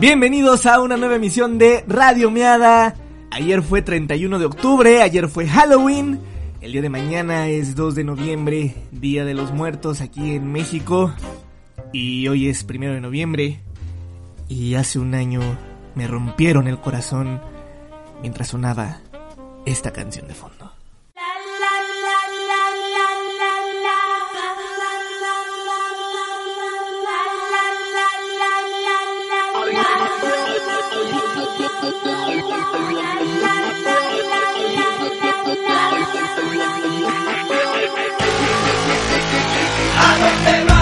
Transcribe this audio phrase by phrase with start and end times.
[0.00, 2.94] Bienvenidos a una nueva emisión de Radio Meada.
[3.32, 6.20] Ayer fue 31 de octubre, ayer fue Halloween.
[6.60, 11.12] El día de mañana es 2 de noviembre, Día de los Muertos aquí en México.
[11.92, 13.60] Y hoy es 1 de noviembre.
[14.48, 15.40] Y hace un año
[15.96, 17.40] me rompieron el corazón
[18.22, 19.00] mientras sonaba
[19.66, 20.57] esta canción de fondo.
[31.80, 31.84] ¿A
[40.18, 40.77] dónde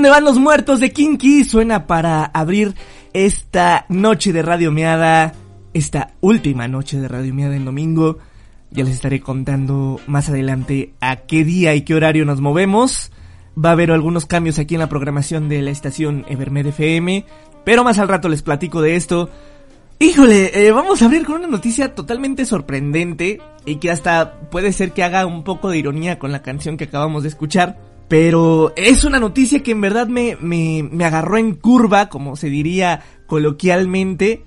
[0.00, 1.44] van los muertos de Kinky?
[1.44, 2.74] Suena para abrir
[3.12, 5.34] esta noche de Radio Meada,
[5.74, 8.18] esta última noche de Radio Meada en domingo.
[8.70, 13.12] Ya les estaré contando más adelante a qué día y qué horario nos movemos.
[13.62, 17.26] Va a haber algunos cambios aquí en la programación de la estación Evermed FM.
[17.64, 19.28] Pero más al rato les platico de esto.
[19.98, 24.92] Híjole, eh, vamos a abrir con una noticia totalmente sorprendente y que hasta puede ser
[24.92, 27.91] que haga un poco de ironía con la canción que acabamos de escuchar.
[28.08, 32.48] Pero es una noticia que en verdad me, me, me agarró en curva, como se
[32.48, 34.44] diría coloquialmente,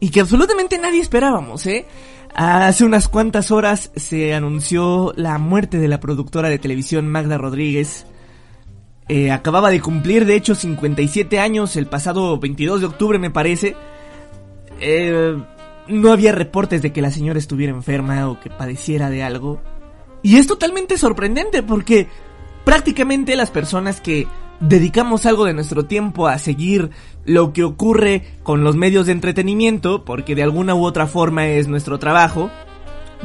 [0.00, 1.86] y que absolutamente nadie esperábamos, ¿eh?
[2.34, 8.04] Hace unas cuantas horas se anunció la muerte de la productora de televisión Magda Rodríguez.
[9.08, 13.74] Eh, acababa de cumplir, de hecho, 57 años el pasado 22 de octubre, me parece.
[14.80, 15.34] Eh,
[15.88, 19.62] no había reportes de que la señora estuviera enferma o que padeciera de algo.
[20.22, 22.08] Y es totalmente sorprendente porque
[22.66, 24.26] prácticamente las personas que
[24.58, 26.90] dedicamos algo de nuestro tiempo a seguir
[27.24, 31.68] lo que ocurre con los medios de entretenimiento, porque de alguna u otra forma es
[31.68, 32.50] nuestro trabajo,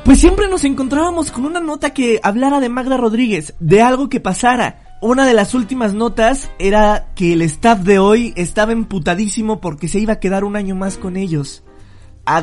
[0.05, 4.19] pues siempre nos encontrábamos con una nota que hablara de Magda Rodríguez, de algo que
[4.19, 4.83] pasara.
[5.01, 9.97] Una de las últimas notas era que el staff de hoy estaba emputadísimo porque se
[9.97, 11.63] iba a quedar un año más con ellos.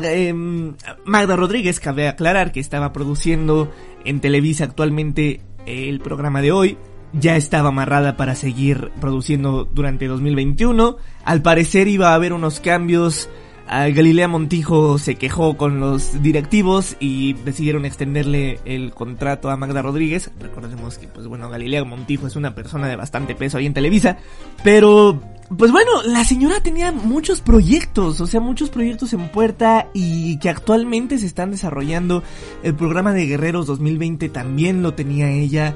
[0.03, 0.75] Em,
[1.05, 3.71] Magda Rodríguez, cabe aclarar que estaba produciendo
[4.03, 6.77] en Televisa actualmente el programa de hoy
[7.13, 10.97] ya estaba amarrada para seguir produciendo durante 2021.
[11.25, 13.29] Al parecer iba a haber unos cambios.
[13.71, 20.31] Galilea Montijo se quejó con los directivos y decidieron extenderle el contrato a Magda Rodríguez.
[20.39, 24.17] Recordemos que, pues bueno, Galilea Montijo es una persona de bastante peso ahí en Televisa.
[24.63, 25.21] Pero,
[25.57, 30.49] pues bueno, la señora tenía muchos proyectos, o sea, muchos proyectos en puerta y que
[30.49, 32.23] actualmente se están desarrollando.
[32.61, 35.75] El programa de Guerreros 2020 también lo tenía ella.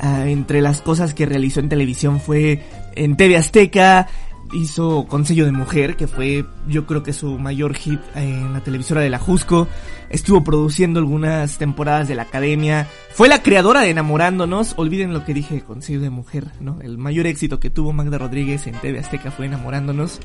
[0.00, 2.62] Ah, entre las cosas que realizó en televisión fue
[2.94, 4.06] en TV Azteca,
[4.52, 9.00] hizo Consejo de Mujer, que fue yo creo que su mayor hit en la televisora
[9.00, 9.68] de la Jusco.
[10.10, 12.86] Estuvo produciendo algunas temporadas de la Academia.
[13.12, 14.74] Fue la creadora de Enamorándonos.
[14.76, 16.78] Olviden lo que dije, Consejo de Mujer, ¿no?
[16.80, 20.20] El mayor éxito que tuvo Magda Rodríguez en TV Azteca fue Enamorándonos.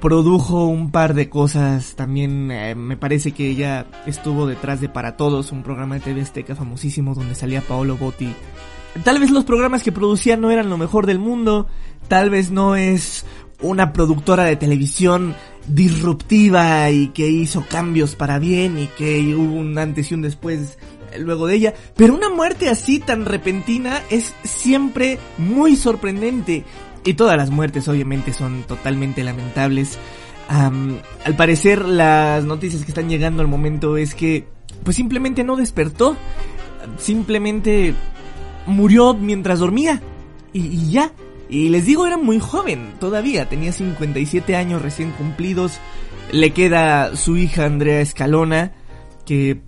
[0.00, 5.16] Produjo un par de cosas, también eh, me parece que ella estuvo detrás de Para
[5.16, 8.34] Todos, un programa de TV Azteca famosísimo donde salía Paolo Botti
[9.04, 11.66] Tal vez los programas que producía no eran lo mejor del mundo,
[12.08, 13.24] tal vez no es
[13.62, 15.34] una productora de televisión
[15.66, 20.78] disruptiva y que hizo cambios para bien y que hubo un antes y un después
[21.18, 26.64] luego de ella, pero una muerte así tan repentina es siempre muy sorprendente
[27.04, 29.98] y todas las muertes obviamente son totalmente lamentables.
[30.48, 34.46] al parecer las noticias que están llegando al momento es que
[34.84, 36.16] pues simplemente no despertó,
[36.98, 37.94] simplemente
[38.66, 40.02] murió mientras dormía.
[40.52, 41.12] Y, ya.
[41.52, 43.46] Y les digo, era muy joven todavía.
[43.46, 45.78] Tenía 57 años recién cumplidos.
[46.30, 48.72] Le queda su hija Andrea Escalona.
[49.26, 49.60] Que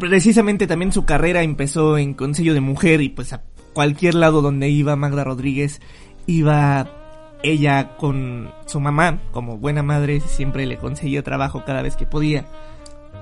[0.00, 3.00] precisamente también su carrera empezó en Consejo de Mujer.
[3.00, 5.80] Y pues a cualquier lado donde iba Magda Rodríguez,
[6.26, 6.90] iba
[7.44, 9.20] ella con su mamá.
[9.30, 12.48] Como buena madre, siempre le conseguía trabajo cada vez que podía.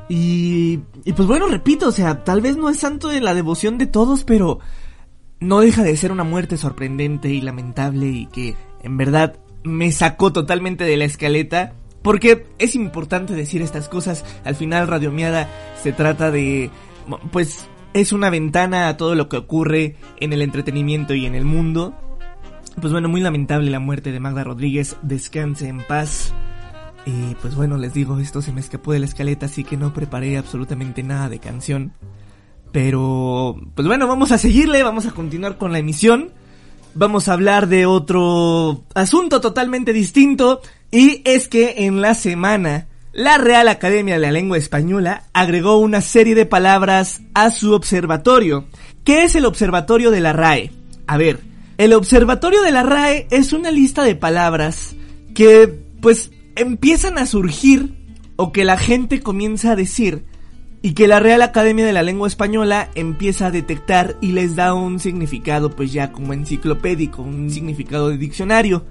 [0.08, 3.76] Y, y pues bueno, repito, o sea, tal vez no es santo de la devoción
[3.76, 4.60] de todos, pero
[5.40, 10.32] no deja de ser una muerte sorprendente y lamentable y que en verdad me sacó
[10.32, 11.74] totalmente de la escaleta.
[12.02, 14.24] Porque es importante decir estas cosas.
[14.44, 15.50] Al final Radio Miada
[15.82, 16.70] se trata de...
[17.32, 21.44] Pues es una ventana a todo lo que ocurre en el entretenimiento y en el
[21.44, 21.94] mundo.
[22.80, 24.96] Pues bueno, muy lamentable la muerte de Magda Rodríguez.
[25.02, 26.32] Descanse en paz.
[27.04, 29.92] Y pues bueno, les digo, esto se me escapó de la escaleta, así que no
[29.92, 31.92] preparé absolutamente nada de canción.
[32.72, 36.32] Pero, pues bueno, vamos a seguirle, vamos a continuar con la emisión.
[36.94, 40.60] Vamos a hablar de otro asunto totalmente distinto.
[40.90, 46.00] Y es que en la semana, la Real Academia de la Lengua Española agregó una
[46.00, 48.66] serie de palabras a su observatorio.
[49.04, 50.72] ¿Qué es el observatorio de la RAE?
[51.06, 51.40] A ver,
[51.78, 54.94] el observatorio de la RAE es una lista de palabras
[55.34, 55.68] que,
[56.00, 57.94] pues, empiezan a surgir
[58.36, 60.24] o que la gente comienza a decir
[60.82, 64.74] y que la Real Academia de la Lengua Española empieza a detectar y les da
[64.74, 68.84] un significado pues ya como enciclopédico, un significado de diccionario.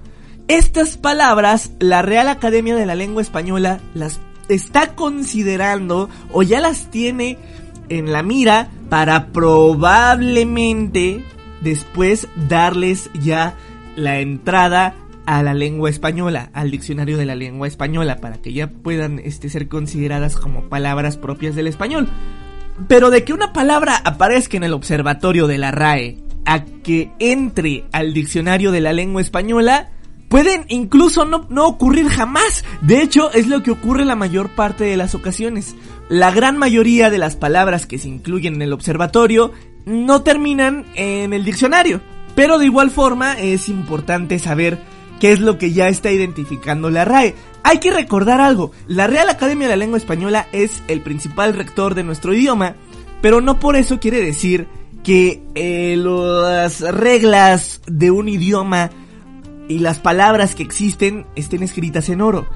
[0.48, 6.90] Estas palabras la Real Academia de la Lengua Española las está considerando o ya las
[6.90, 7.38] tiene
[7.88, 11.22] en la mira para probablemente
[11.60, 13.54] después darles ya
[13.96, 14.94] la entrada
[15.28, 19.50] a la lengua española, al diccionario de la lengua española, para que ya puedan este,
[19.50, 22.08] ser consideradas como palabras propias del español.
[22.88, 26.16] Pero de que una palabra aparezca en el observatorio de la RAE
[26.46, 29.90] a que entre al diccionario de la lengua española,
[30.30, 32.64] pueden incluso no, no, ocurrir jamás.
[32.80, 35.76] De hecho, es lo que ocurre la mayor parte de las ocasiones.
[36.08, 39.52] La gran mayoría de las palabras que se incluyen en el observatorio
[39.84, 42.00] no terminan en el diccionario.
[42.34, 44.78] Pero de igual forma es importante saber
[45.20, 47.34] qué es lo que ya está identificando la RAE.
[47.62, 51.94] Hay que recordar algo, la Real Academia de la Lengua Española es el principal rector
[51.94, 52.76] de nuestro idioma,
[53.20, 54.68] pero no por eso quiere decir
[55.02, 58.90] que eh, las reglas de un idioma
[59.68, 62.46] y las palabras que existen estén escritas en oro.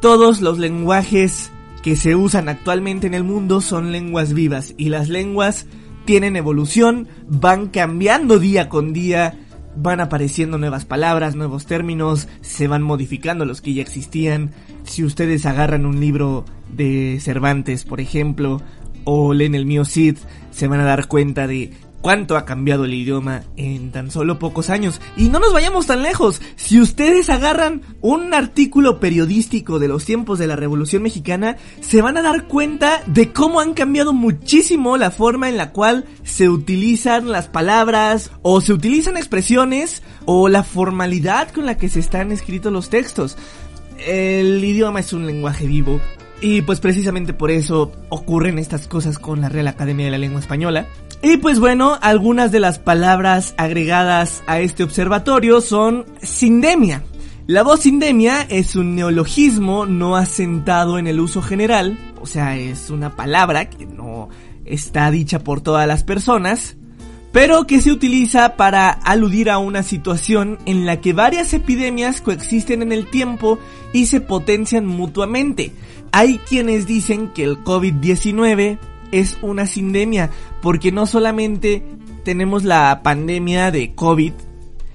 [0.00, 1.50] Todos los lenguajes
[1.82, 5.66] que se usan actualmente en el mundo son lenguas vivas y las lenguas
[6.04, 9.38] tienen evolución, van cambiando día con día,
[9.76, 14.50] van apareciendo nuevas palabras, nuevos términos, se van modificando los que ya existían.
[14.84, 18.60] Si ustedes agarran un libro de Cervantes, por ejemplo,
[19.04, 20.14] o leen el mío se
[20.68, 25.00] van a dar cuenta de cuánto ha cambiado el idioma en tan solo pocos años.
[25.16, 26.42] Y no nos vayamos tan lejos.
[26.56, 32.18] Si ustedes agarran un artículo periodístico de los tiempos de la Revolución Mexicana, se van
[32.18, 37.30] a dar cuenta de cómo han cambiado muchísimo la forma en la cual se utilizan
[37.30, 42.72] las palabras o se utilizan expresiones o la formalidad con la que se están escritos
[42.72, 43.38] los textos.
[44.06, 46.00] El idioma es un lenguaje vivo,
[46.42, 50.40] y pues precisamente por eso ocurren estas cosas con la Real Academia de la Lengua
[50.40, 50.88] Española.
[51.22, 57.04] Y pues bueno, algunas de las palabras agregadas a este observatorio son sindemia.
[57.46, 62.90] La voz sindemia es un neologismo no asentado en el uso general, o sea, es
[62.90, 64.28] una palabra que no
[64.64, 66.76] está dicha por todas las personas,
[67.32, 72.82] pero que se utiliza para aludir a una situación en la que varias epidemias coexisten
[72.82, 73.58] en el tiempo
[73.92, 75.72] y se potencian mutuamente.
[76.12, 78.78] Hay quienes dicen que el COVID-19
[79.12, 81.82] es una sindemia, porque no solamente
[82.24, 84.32] tenemos la pandemia de COVID,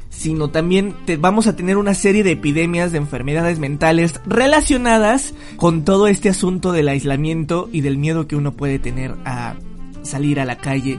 [0.09, 6.07] sino también vamos a tener una serie de epidemias de enfermedades mentales relacionadas con todo
[6.07, 9.55] este asunto del aislamiento y del miedo que uno puede tener a
[10.01, 10.97] salir a la calle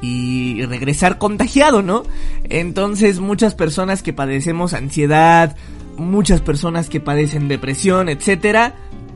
[0.00, 2.04] y regresar contagiado, ¿no?
[2.44, 5.56] Entonces muchas personas que padecemos ansiedad,
[5.96, 8.74] muchas personas que padecen depresión, etcétera,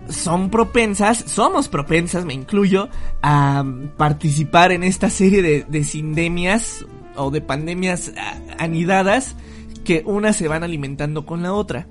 [0.08, 2.88] son propensas, somos propensas, me incluyo,
[3.22, 3.64] a
[3.96, 6.84] participar en esta serie de, de sindemias
[7.16, 8.12] o de pandemias
[8.58, 9.36] anidadas
[9.84, 11.86] que unas se van alimentando con la otra.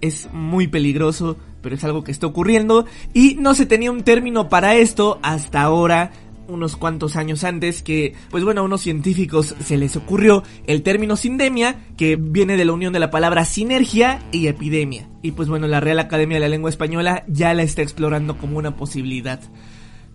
[0.00, 4.48] Es muy peligroso, pero es algo que está ocurriendo y no se tenía un término
[4.48, 6.12] para esto hasta ahora
[6.48, 11.16] unos cuantos años antes que, pues bueno, a unos científicos se les ocurrió el término
[11.16, 15.08] sindemia, que viene de la unión de la palabra sinergia y epidemia.
[15.22, 18.58] Y pues bueno, la Real Academia de la Lengua Española ya la está explorando como
[18.58, 19.40] una posibilidad.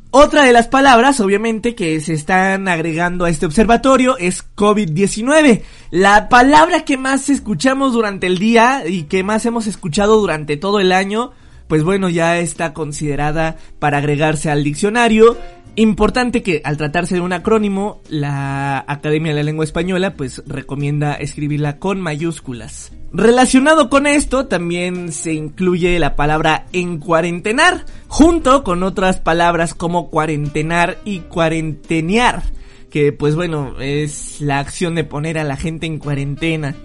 [0.09, 5.63] Otra de las palabras, obviamente, que se están agregando a este observatorio es COVID-19.
[5.89, 10.79] La palabra que más escuchamos durante el día y que más hemos escuchado durante todo
[10.79, 11.31] el año,
[11.67, 15.35] pues bueno, ya está considerada para agregarse al diccionario
[15.75, 21.15] Importante que al tratarse de un acrónimo, la Academia de la Lengua Española pues recomienda
[21.15, 22.91] escribirla con mayúsculas.
[23.11, 30.99] Relacionado con esto también se incluye la palabra encuarentenar, junto con otras palabras como cuarentenar
[31.05, 32.43] y cuarentenear,
[32.91, 36.75] que pues bueno, es la acción de poner a la gente en cuarentena.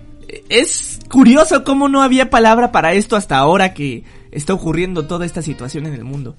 [0.49, 5.43] Es curioso cómo no había palabra para esto hasta ahora que está ocurriendo toda esta
[5.43, 6.37] situación en el mundo.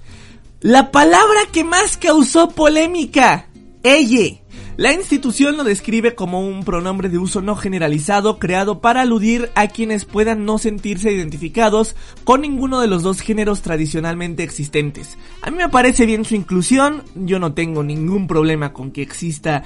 [0.62, 3.48] La palabra que más causó polémica,
[3.82, 4.42] elle.
[4.76, 9.68] La institución lo describe como un pronombre de uso no generalizado creado para aludir a
[9.70, 15.18] quienes puedan no sentirse identificados con ninguno de los dos géneros tradicionalmente existentes.
[15.42, 19.64] A mí me parece bien su inclusión, yo no tengo ningún problema con que exista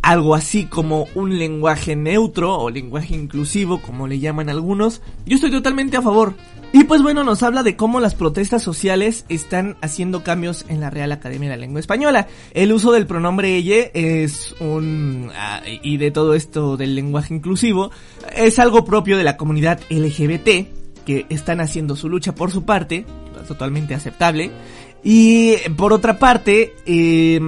[0.00, 5.50] algo así como un lenguaje neutro o lenguaje inclusivo, como le llaman algunos, yo estoy
[5.50, 6.34] totalmente a favor.
[6.78, 10.90] Y pues bueno, nos habla de cómo las protestas sociales están haciendo cambios en la
[10.90, 12.28] Real Academia de la Lengua Española.
[12.52, 15.30] El uso del pronombre ella es un...
[15.34, 17.92] Ah, y de todo esto del lenguaje inclusivo,
[18.36, 23.06] es algo propio de la comunidad LGBT, que están haciendo su lucha por su parte,
[23.48, 24.50] totalmente aceptable.
[25.02, 27.40] Y por otra parte, eh,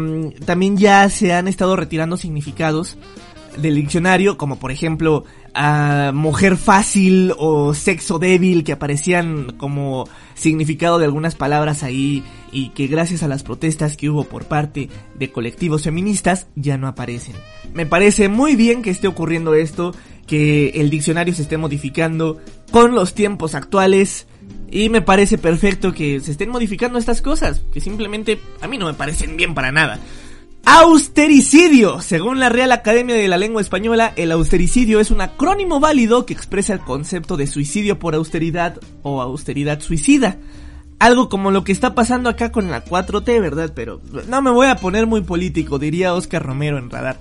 [0.47, 2.97] también ya se han estado retirando significados
[3.59, 5.25] del diccionario, como por ejemplo
[5.61, 12.23] a mujer fácil o sexo débil que aparecían como significado de algunas palabras ahí
[12.53, 16.87] y que gracias a las protestas que hubo por parte de colectivos feministas ya no
[16.87, 17.35] aparecen.
[17.75, 19.97] Me parece muy bien que esté ocurriendo esto,
[20.29, 22.39] que el diccionario se esté modificando
[22.71, 24.29] con los tiempos actuales
[24.71, 28.87] y me parece perfecto que se estén modificando estas cosas, que simplemente a mí no
[28.87, 29.99] me parecen bien para nada.
[30.71, 32.03] Austericidio.
[32.03, 36.35] Según la Real Academia de la Lengua Española, el austericidio es un acrónimo válido que
[36.35, 40.37] expresa el concepto de suicidio por austeridad o austeridad suicida.
[40.99, 43.73] Algo como lo que está pasando acá con la 4T, ¿verdad?
[43.75, 47.19] Pero no me voy a poner muy político, diría Oscar Romero en radar.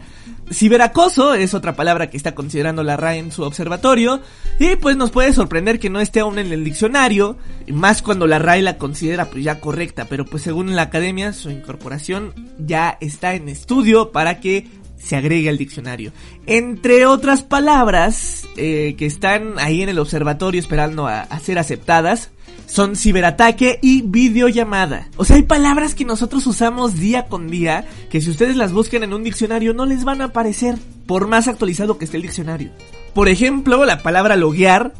[0.51, 4.21] Ciberacoso es otra palabra que está considerando la RAE en su observatorio
[4.59, 7.37] y pues nos puede sorprender que no esté aún en el diccionario,
[7.67, 11.49] más cuando la RAE la considera pues ya correcta, pero pues según la academia su
[11.49, 16.11] incorporación ya está en estudio para que se agregue al diccionario.
[16.45, 22.31] Entre otras palabras eh, que están ahí en el observatorio esperando a, a ser aceptadas,
[22.67, 25.07] son ciberataque y videollamada.
[25.17, 29.03] O sea, hay palabras que nosotros usamos día con día que si ustedes las buscan
[29.03, 32.71] en un diccionario no les van a aparecer, por más actualizado que esté el diccionario.
[33.13, 34.93] Por ejemplo, la palabra loguear,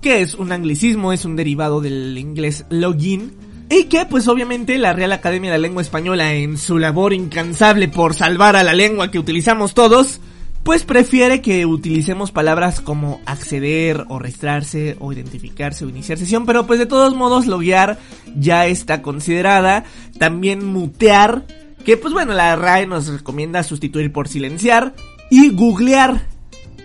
[0.00, 3.32] que es un anglicismo, es un derivado del inglés login,
[3.68, 7.86] y que pues obviamente la Real Academia de la Lengua Española en su labor incansable
[7.86, 10.20] por salvar a la lengua que utilizamos todos,
[10.62, 16.66] pues prefiere que utilicemos palabras como acceder o registrarse o identificarse o iniciar sesión, pero
[16.66, 17.98] pues de todos modos loguear
[18.36, 19.84] ya está considerada,
[20.18, 21.44] también mutear,
[21.84, 24.94] que pues bueno, la RAE nos recomienda sustituir por silenciar
[25.30, 26.26] y googlear,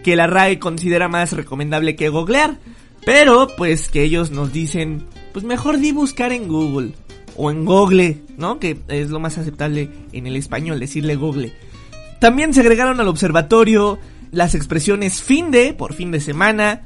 [0.04, 2.58] que la RAE considera más recomendable que googlear,
[3.06, 6.94] pero pues que ellos nos dicen, pues mejor di buscar en Google
[7.36, 8.58] o en Google, ¿no?
[8.60, 11.54] Que es lo más aceptable en el español decirle Google.
[12.20, 14.00] También se agregaron al observatorio
[14.32, 16.82] las expresiones fin de, por fin de semana,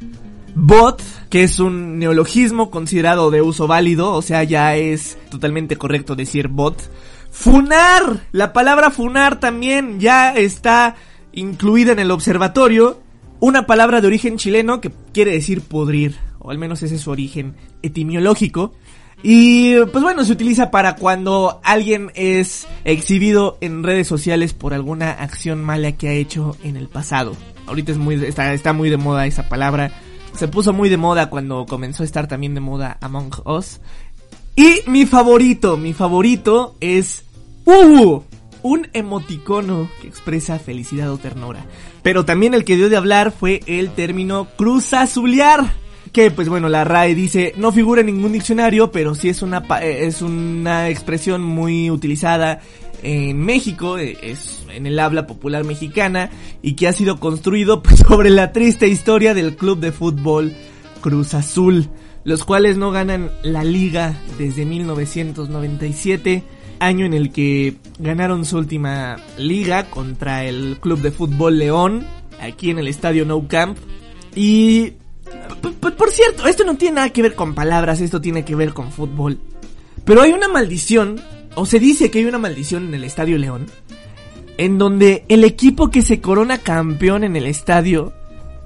[0.55, 6.15] bot, que es un neologismo considerado de uso válido, o sea, ya es totalmente correcto
[6.15, 6.89] decir bot.
[7.31, 10.95] Funar, la palabra funar también ya está
[11.31, 13.01] incluida en el observatorio,
[13.39, 17.11] una palabra de origen chileno que quiere decir podrir, o al menos ese es su
[17.11, 18.73] origen etimológico.
[19.21, 25.11] Y pues bueno, se utiliza para cuando alguien es exhibido en redes sociales por alguna
[25.11, 27.35] acción mala que ha hecho en el pasado.
[27.67, 29.91] Ahorita es muy, está, está muy de moda esa palabra.
[30.35, 33.81] Se puso muy de moda cuando comenzó a estar también de moda Among Us.
[34.55, 37.23] Y mi favorito, mi favorito es
[37.65, 38.21] uh,
[38.61, 41.65] un emoticono que expresa felicidad o ternura.
[42.03, 45.73] Pero también el que dio de hablar fue el término cruzazulear
[46.09, 49.63] que pues bueno, la RAE dice no figura en ningún diccionario, pero sí es una
[49.81, 52.61] eh, es una expresión muy utilizada
[53.03, 56.29] en México, eh, es en el habla popular mexicana
[56.61, 60.53] y que ha sido construido pues, sobre la triste historia del club de fútbol
[61.01, 61.89] Cruz Azul,
[62.23, 66.43] los cuales no ganan la liga desde 1997,
[66.79, 72.05] año en el que ganaron su última liga contra el club de fútbol León,
[72.41, 73.77] aquí en el estadio No Camp.
[74.35, 74.93] Y
[75.97, 78.91] por cierto, esto no tiene nada que ver con palabras, esto tiene que ver con
[78.91, 79.39] fútbol.
[80.05, 81.21] Pero hay una maldición,
[81.55, 83.67] o se dice que hay una maldición en el Estadio León,
[84.57, 88.11] en donde el equipo que se corona campeón en el estadio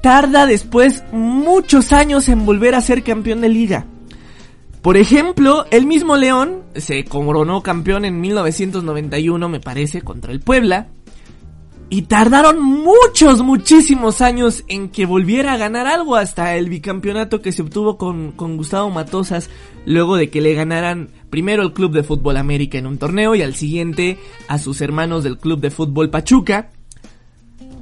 [0.01, 3.85] tarda después muchos años en volver a ser campeón de liga.
[4.81, 10.87] Por ejemplo, el mismo León se coronó campeón en 1991, me parece, contra el Puebla.
[11.93, 17.51] Y tardaron muchos, muchísimos años en que volviera a ganar algo hasta el bicampeonato que
[17.51, 19.51] se obtuvo con, con, Gustavo Matosas
[19.85, 23.43] luego de que le ganaran primero el Club de Fútbol América en un torneo y
[23.43, 26.71] al siguiente a sus hermanos del Club de Fútbol Pachuca.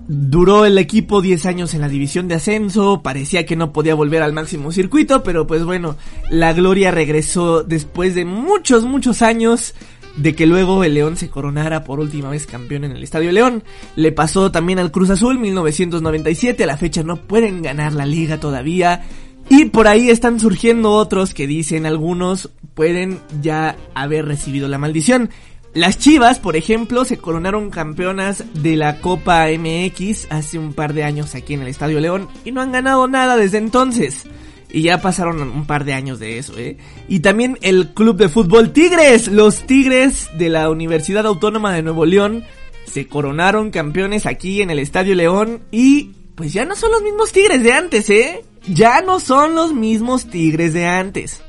[0.10, 4.24] Duró el equipo 10 años en la división de ascenso, parecía que no podía volver
[4.24, 5.96] al máximo circuito, pero pues bueno,
[6.30, 9.74] la gloria regresó después de muchos, muchos años
[10.16, 13.64] de que luego el León se coronara por última vez campeón en el Estadio León.
[13.96, 18.40] Le pasó también al Cruz Azul 1997, a la fecha no pueden ganar la liga
[18.40, 19.04] todavía.
[19.50, 25.30] Y por ahí están surgiendo otros que dicen algunos pueden ya haber recibido la maldición.
[25.74, 31.04] Las Chivas, por ejemplo, se coronaron campeonas de la Copa MX hace un par de
[31.04, 34.26] años aquí en el Estadio León y no han ganado nada desde entonces.
[34.74, 36.78] Y ya pasaron un par de años de eso, ¿eh?
[37.10, 39.28] Y también el club de fútbol Tigres.
[39.28, 42.46] Los Tigres de la Universidad Autónoma de Nuevo León
[42.86, 45.64] se coronaron campeones aquí en el Estadio León.
[45.72, 48.46] Y pues ya no son los mismos Tigres de antes, ¿eh?
[48.68, 51.42] Ya no son los mismos Tigres de antes.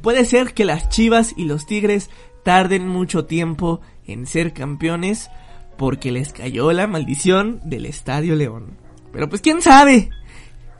[0.00, 2.08] Puede ser que las Chivas y los Tigres
[2.44, 5.30] tarden mucho tiempo en ser campeones
[5.76, 8.78] porque les cayó la maldición del Estadio León.
[9.12, 10.10] Pero pues quién sabe,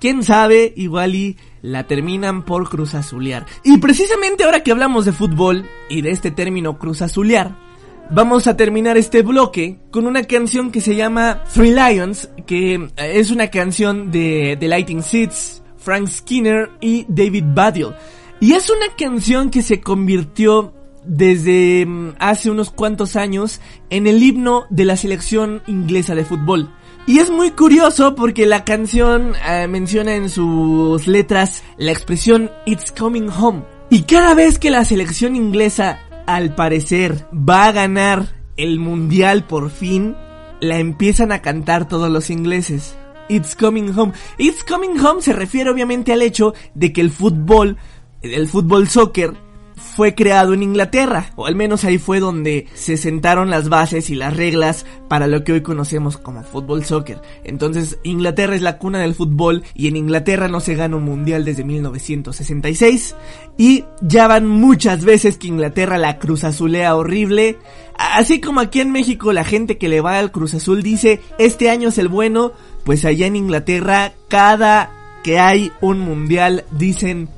[0.01, 3.47] quién sabe, igual y la terminan por cruzazulear.
[3.65, 7.57] Y precisamente ahora que hablamos de fútbol y de este término cruzazulear,
[8.11, 13.31] vamos a terminar este bloque con una canción que se llama Three Lions, que es
[13.31, 17.95] una canción de The Lighting Seeds, Frank Skinner y David Baddiel.
[18.41, 24.23] Y es una canción que se convirtió desde mm, hace unos cuantos años en el
[24.23, 26.71] himno de la selección inglesa de fútbol.
[27.07, 32.93] Y es muy curioso porque la canción eh, menciona en sus letras la expresión It's
[32.93, 33.65] Coming Home.
[33.89, 39.71] Y cada vez que la selección inglesa, al parecer, va a ganar el mundial por
[39.71, 40.15] fin,
[40.61, 42.97] la empiezan a cantar todos los ingleses.
[43.29, 44.13] It's Coming Home.
[44.39, 47.79] It's Coming Home se refiere obviamente al hecho de que el fútbol,
[48.23, 49.35] el fútbol soccer,
[49.81, 54.15] fue creado en Inglaterra, o al menos ahí fue donde se sentaron las bases y
[54.15, 57.21] las reglas para lo que hoy conocemos como fútbol soccer.
[57.45, 61.45] Entonces, Inglaterra es la cuna del fútbol y en Inglaterra no se gana un mundial
[61.45, 63.17] desde 1966
[63.59, 67.59] y ya van muchas veces que Inglaterra la Cruz Azulea horrible.
[67.97, 71.71] Así como aquí en México la gente que le va al Cruz Azul dice, este
[71.71, 72.53] año es el bueno,
[72.85, 74.91] pues allá en Inglaterra cada
[75.23, 77.29] que hay un mundial dicen,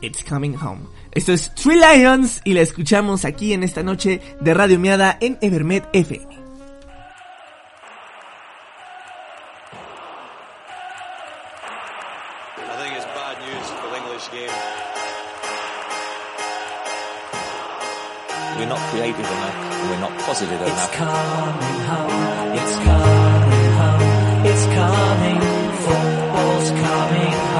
[0.00, 0.97] it's coming home.
[1.18, 5.36] Esto es Three Lions y la escuchamos aquí en esta noche de Radio Miada en
[5.40, 6.28] Evermed FM.
[18.56, 19.90] We're not creative enough.
[19.90, 21.77] We're not positive enough.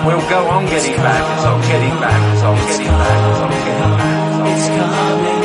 [0.08, 1.46] We'll go on getting back.
[1.46, 2.42] On getting back.
[2.42, 3.42] On getting back.
[3.42, 4.56] On getting back.
[4.56, 5.37] It's coming.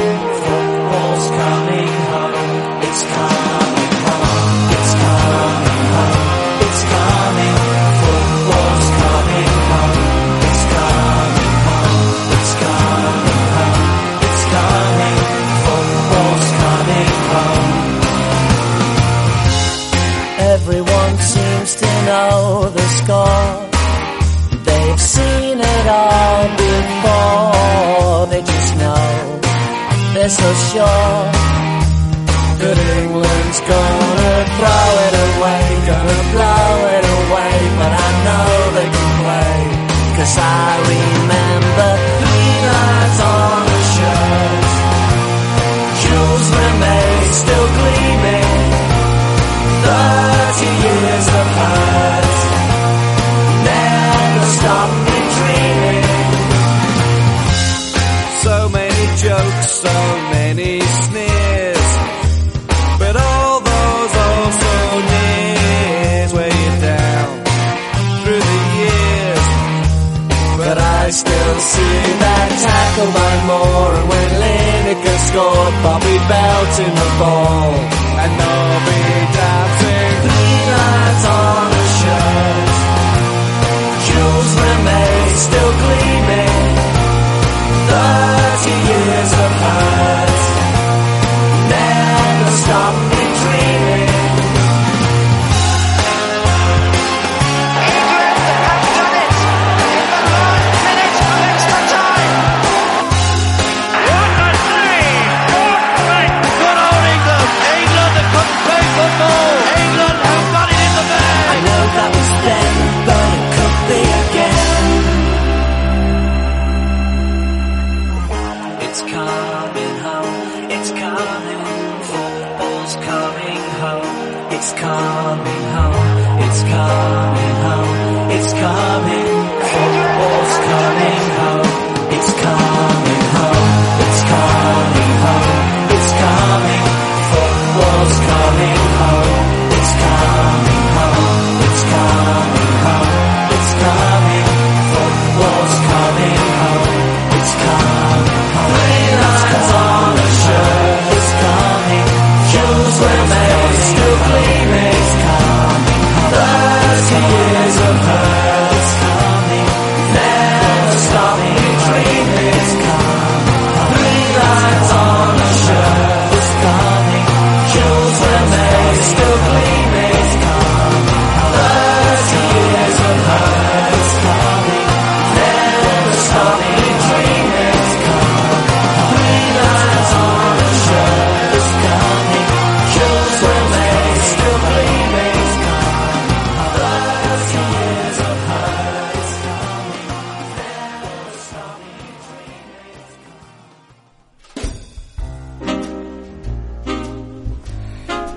[30.24, 31.24] They're so sure
[32.64, 37.56] that England's gonna throw it away, gonna blow it away.
[37.76, 39.58] But I know they can play,
[40.16, 40.64] cause I
[40.96, 41.92] remember
[42.72, 44.64] lines on the shirt.
[46.00, 48.23] Jules Rimet still gleaming.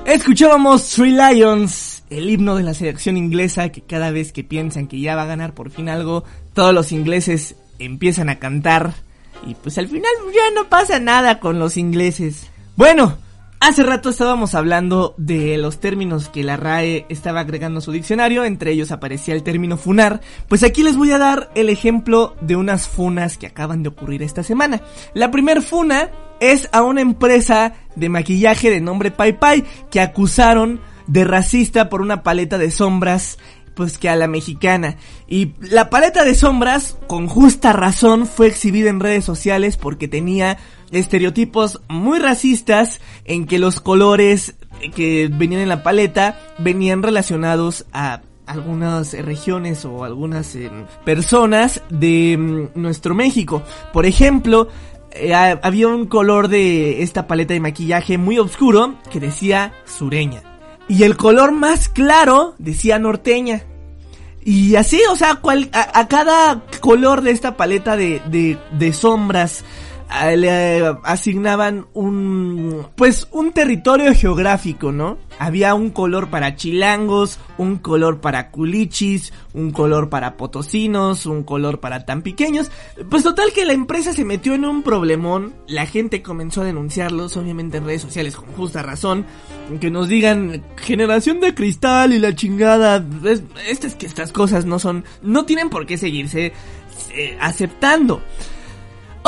[0.07, 5.01] Escuchábamos Three Lions, el himno de la selección inglesa que cada vez que piensan que
[5.01, 6.23] ya va a ganar por fin algo,
[6.55, 8.95] todos los ingleses empiezan a cantar
[9.45, 12.49] y pues al final ya no pasa nada con los ingleses.
[12.77, 13.19] Bueno,
[13.61, 18.45] hace rato estábamos hablando de los términos que la RAE estaba agregando a su diccionario,
[18.45, 22.57] entre ellos aparecía el término funar, pues aquí les voy a dar el ejemplo de
[22.57, 24.83] unas funas que acaban de ocurrir esta semana.
[25.15, 31.25] La primer funa es a una empresa de maquillaje de nombre Pai que acusaron de
[31.25, 33.39] racista por una paleta de sombras
[33.77, 34.97] pues que a la mexicana.
[35.29, 40.57] Y la paleta de sombras, con justa razón, fue exhibida en redes sociales porque tenía
[40.93, 44.55] estereotipos muy racistas en que los colores
[44.95, 50.71] que venían en la paleta venían relacionados a algunas regiones o algunas eh,
[51.05, 53.63] personas de mm, nuestro México.
[53.93, 54.69] Por ejemplo,
[55.11, 60.43] eh, ha- había un color de esta paleta de maquillaje muy oscuro que decía sureña.
[60.89, 63.63] Y el color más claro decía norteña.
[64.45, 68.21] Y así, o sea, cual- a, cada color de esta paleta de,
[68.71, 69.65] de, sombras
[70.37, 75.19] le asignaban un, pues, un territorio geográfico, ¿no?
[75.39, 81.81] Había un color para chilangos, un color para culichis, un color para potosinos, un color
[81.81, 82.71] para tan pequeños.
[83.11, 87.37] Pues total que la empresa se metió en un problemón, la gente comenzó a denunciarlos,
[87.37, 89.27] obviamente en redes sociales con justa razón,
[89.81, 94.79] que nos digan generación de cristal y la chingada, es, estas, que estas cosas no
[94.79, 96.53] son, no tienen por qué seguirse
[97.11, 98.23] eh, aceptando.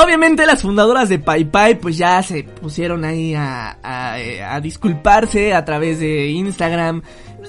[0.01, 4.15] Obviamente las fundadoras de PayPay pues ya se pusieron ahí a, a,
[4.55, 7.01] a disculparse a través de Instagram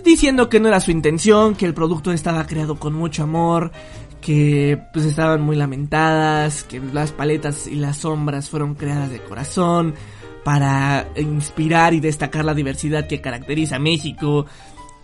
[0.02, 3.70] diciendo que no era su intención, que el producto estaba creado con mucho amor,
[4.20, 9.94] que pues estaban muy lamentadas, que las paletas y las sombras fueron creadas de corazón
[10.42, 14.46] para inspirar y destacar la diversidad que caracteriza a México,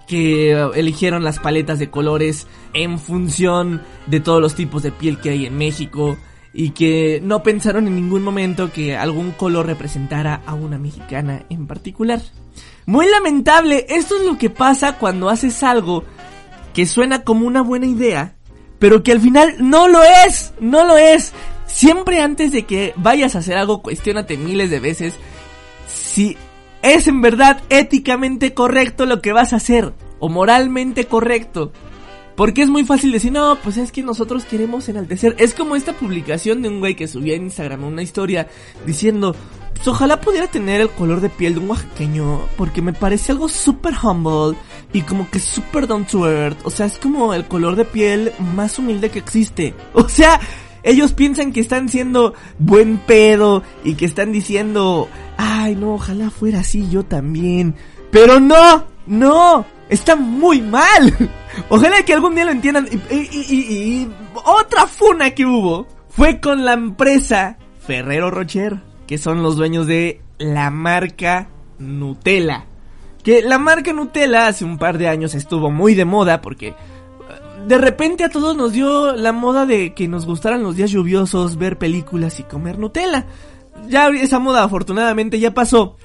[0.08, 5.30] que eligieron las paletas de colores en función de todos los tipos de piel que
[5.30, 6.18] hay en México
[6.58, 11.66] y que no pensaron en ningún momento que algún color representara a una mexicana en
[11.66, 12.22] particular.
[12.86, 16.04] Muy lamentable, esto es lo que pasa cuando haces algo
[16.72, 18.36] que suena como una buena idea,
[18.78, 21.34] pero que al final no lo es, no lo es.
[21.66, 25.14] Siempre antes de que vayas a hacer algo, cuestiónate miles de veces
[25.86, 26.38] si
[26.80, 31.72] es en verdad éticamente correcto lo que vas a hacer o moralmente correcto.
[32.36, 35.34] Porque es muy fácil decir, no, pues es que nosotros queremos enaltecer.
[35.38, 38.46] Es como esta publicación de un güey que subía en Instagram una historia
[38.84, 39.34] diciendo,
[39.74, 43.48] pues ojalá pudiera tener el color de piel de un oaxaqueño, porque me parece algo
[43.48, 44.56] súper humble
[44.92, 46.58] y como que súper down to earth.
[46.64, 49.74] O sea, es como el color de piel más humilde que existe.
[49.94, 50.38] O sea,
[50.82, 56.60] ellos piensan que están siendo buen pedo y que están diciendo, ay no, ojalá fuera
[56.60, 57.74] así yo también.
[58.10, 61.14] Pero no, no, está muy mal.
[61.68, 62.88] Ojalá que algún día lo entiendan.
[62.90, 64.10] Y, y- y- y
[64.44, 70.20] otra funa que hubo fue con la empresa Ferrero Rocher, que son los dueños de
[70.38, 72.64] la marca Nutella.
[73.22, 76.74] Que la marca Nutella hace un par de años estuvo muy de moda porque
[77.66, 81.56] de repente a todos nos dio la moda de que nos gustaran los días lluviosos,
[81.56, 83.26] ver películas y comer Nutella.
[83.88, 85.96] Ya esa moda afortunadamente ya pasó.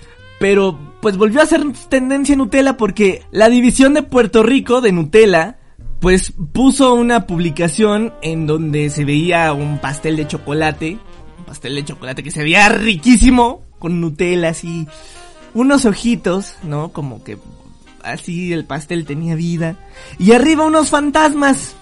[0.42, 5.60] Pero pues volvió a ser tendencia Nutella porque la división de Puerto Rico de Nutella
[6.00, 10.98] pues puso una publicación en donde se veía un pastel de chocolate.
[11.38, 14.88] Un pastel de chocolate que se veía riquísimo con Nutella así.
[15.54, 16.92] Unos ojitos, ¿no?
[16.92, 17.38] Como que
[18.02, 19.76] así el pastel tenía vida.
[20.18, 21.76] Y arriba unos fantasmas.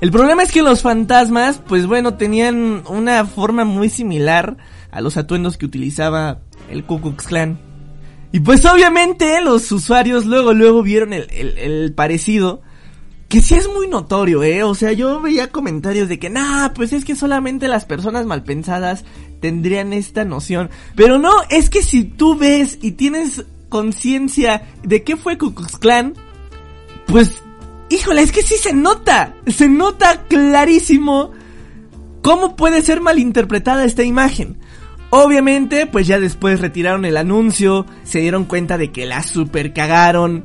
[0.00, 4.58] El problema es que los fantasmas, pues bueno, tenían una forma muy similar
[4.92, 6.38] a los atuendos que utilizaba
[6.70, 7.65] el Ku Klux Klan.
[8.36, 12.60] Y pues obviamente los usuarios luego, luego vieron el, parecido.
[13.30, 14.62] Que sí es muy notorio, eh.
[14.62, 19.06] O sea, yo veía comentarios de que, nah, pues es que solamente las personas malpensadas
[19.40, 20.68] tendrían esta noción.
[20.94, 25.78] Pero no, es que si tú ves y tienes conciencia de qué fue Ku Klux
[25.78, 26.12] Klan,
[27.06, 27.42] pues,
[27.88, 29.32] híjole, es que sí se nota.
[29.46, 31.30] Se nota clarísimo
[32.20, 34.58] cómo puede ser malinterpretada esta imagen.
[35.18, 40.44] Obviamente, pues ya después retiraron el anuncio, se dieron cuenta de que la super cagaron.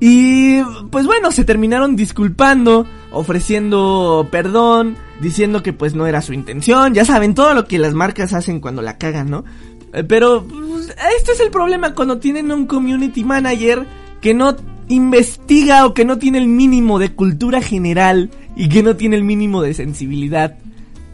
[0.00, 6.94] Y pues bueno, se terminaron disculpando, ofreciendo perdón, diciendo que pues no era su intención,
[6.94, 9.44] ya saben todo lo que las marcas hacen cuando la cagan, ¿no?
[9.92, 13.86] Eh, Pero pues, este es el problema cuando tienen un community manager
[14.20, 14.56] que no
[14.88, 19.22] investiga o que no tiene el mínimo de cultura general y que no tiene el
[19.22, 20.58] mínimo de sensibilidad.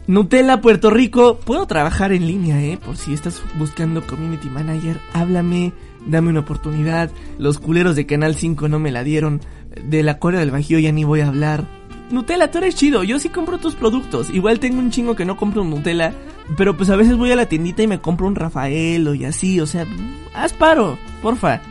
[0.07, 5.73] Nutella Puerto Rico, puedo trabajar en línea, eh, por si estás buscando community manager, háblame,
[6.05, 7.09] dame una oportunidad.
[7.39, 9.41] Los culeros de Canal 5 no me la dieron,
[9.83, 11.65] de la Corea del Bajío ya ni voy a hablar.
[12.11, 14.29] Nutella, tú eres chido, yo sí compro tus productos.
[14.29, 16.13] Igual tengo un chingo que no compro Nutella,
[16.55, 19.25] pero pues a veces voy a la tiendita y me compro un Rafael o y
[19.25, 19.87] así, o sea,
[20.35, 21.61] haz paro, porfa.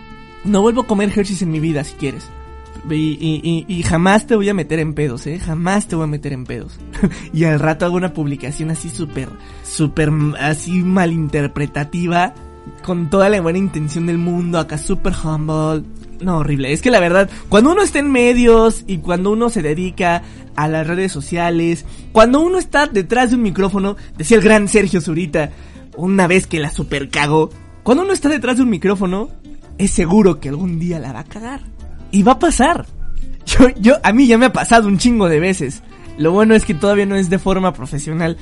[0.43, 2.29] No vuelvo a comer Hershey's en mi vida si quieres.
[2.91, 5.39] Y, y- y- jamás te voy a meter en pedos, ¿eh?
[5.39, 6.79] Jamás te voy a meter en pedos.
[7.33, 9.29] y al rato hago una publicación así súper,
[9.63, 12.35] súper, así malinterpretativa.
[12.85, 15.83] con toda la buena intención del mundo, acá super humble.
[16.21, 16.73] No, horrible.
[16.73, 20.23] Es que la verdad, cuando uno está en medios y cuando uno se dedica
[20.57, 25.01] a las redes sociales, cuando uno está detrás de un micrófono, decía el gran Sergio
[25.01, 25.51] Zurita,
[25.97, 27.51] una vez que la super cagó,
[27.83, 29.29] cuando uno está detrás de un micrófono,
[29.79, 31.61] es seguro que algún día la va a cagar.
[32.15, 32.87] Y va a pasar.
[33.45, 35.83] Yo, yo, a mí ya me ha pasado un chingo de veces.
[36.17, 38.39] Lo bueno es que todavía no es de forma profesional.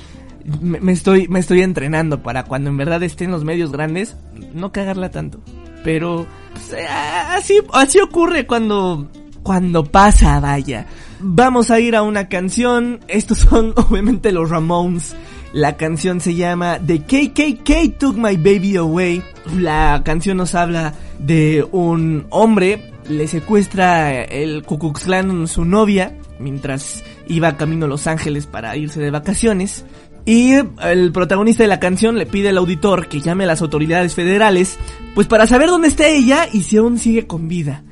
[0.60, 4.16] Me, me estoy, me estoy entrenando para cuando en verdad esté en los medios grandes,
[4.54, 5.40] no cagarla tanto.
[5.82, 9.10] Pero pues, eh, así, así ocurre cuando,
[9.42, 10.86] cuando pasa, vaya.
[11.18, 13.00] Vamos a ir a una canción.
[13.08, 15.16] Estos son obviamente los Ramones.
[15.52, 19.22] La canción se llama The KKK Took My Baby Away.
[19.58, 27.56] La canción nos habla de un hombre, le secuestra el Klan su novia mientras iba
[27.56, 29.84] camino a Los Ángeles para irse de vacaciones.
[30.24, 34.14] Y el protagonista de la canción le pide al auditor que llame a las autoridades
[34.14, 34.78] federales,
[35.14, 37.82] pues para saber dónde está ella y si aún sigue con vida.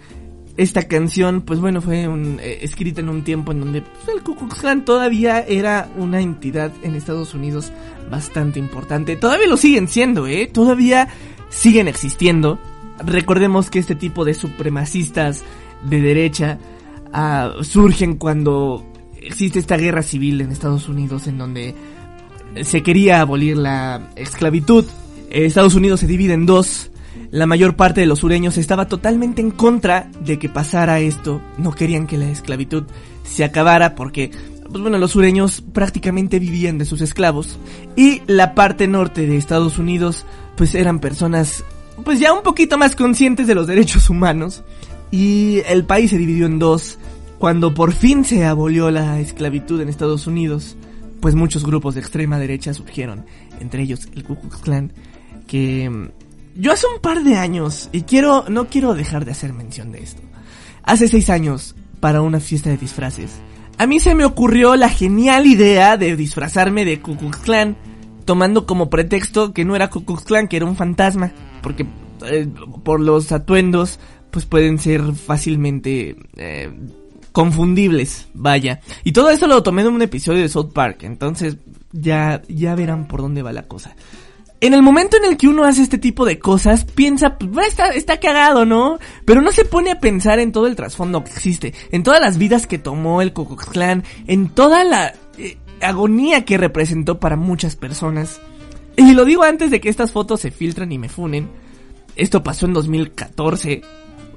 [0.57, 4.37] Esta canción, pues bueno, fue eh, escrita en un tiempo en donde pues, el Ku
[4.37, 7.73] Klux todavía era una entidad en Estados Unidos
[8.11, 9.17] bastante importante.
[9.17, 10.49] Todavía lo siguen siendo, ¿eh?
[10.53, 11.09] Todavía
[11.49, 12.61] siguen existiendo.
[13.05, 15.43] Recordemos que este tipo de supremacistas
[15.89, 16.59] de derecha
[17.13, 18.85] ah, surgen cuando
[19.21, 21.75] existe esta guerra civil en Estados Unidos en donde
[22.63, 24.85] se quería abolir la esclavitud.
[25.31, 26.91] Estados Unidos se divide en dos.
[27.31, 31.41] La mayor parte de los sureños estaba totalmente en contra de que pasara esto.
[31.59, 32.85] No querían que la esclavitud
[33.23, 34.33] se acabara porque,
[34.69, 37.59] pues bueno, los sureños prácticamente vivían de sus esclavos.
[37.95, 40.25] Y la parte norte de Estados Unidos,
[40.57, 41.65] pues eran personas,
[42.05, 44.63] pues ya un poquito más conscientes de los derechos humanos.
[45.11, 46.99] Y el país se dividió en dos.
[47.39, 50.77] Cuando por fin se abolió la esclavitud en Estados Unidos,
[51.21, 53.25] pues muchos grupos de extrema derecha surgieron,
[53.61, 54.93] entre ellos el Ku Klux Klan,
[55.47, 56.09] que mm,
[56.57, 60.03] yo hace un par de años, y quiero, no quiero dejar de hacer mención de
[60.03, 60.23] esto,
[60.83, 63.31] hace seis años, para una fiesta de disfraces,
[63.79, 67.77] a mí se me ocurrió la genial idea de disfrazarme de Ku Klux Klan,
[68.25, 71.87] tomando como pretexto que no era Ku Klux Klan, que era un fantasma, porque
[72.27, 72.49] eh,
[72.85, 73.99] por los atuendos,
[74.31, 76.71] pues pueden ser fácilmente eh,
[77.33, 78.81] confundibles, vaya.
[79.05, 81.57] Y todo eso lo tomé en un episodio de South Park, entonces
[81.93, 83.95] ya, ya verán por dónde va la cosa.
[84.63, 87.67] En el momento en el que uno hace este tipo de cosas, piensa, pues "Bueno,
[87.67, 88.99] está, está cagado, ¿no?
[89.25, 92.37] Pero no se pone a pensar en todo el trasfondo que existe, en todas las
[92.37, 97.75] vidas que tomó el Klux Klan, en toda la eh, agonía que representó para muchas
[97.75, 98.39] personas.
[99.01, 101.49] Y lo digo antes de que estas fotos se filtren y me funen.
[102.17, 103.81] Esto pasó en 2014.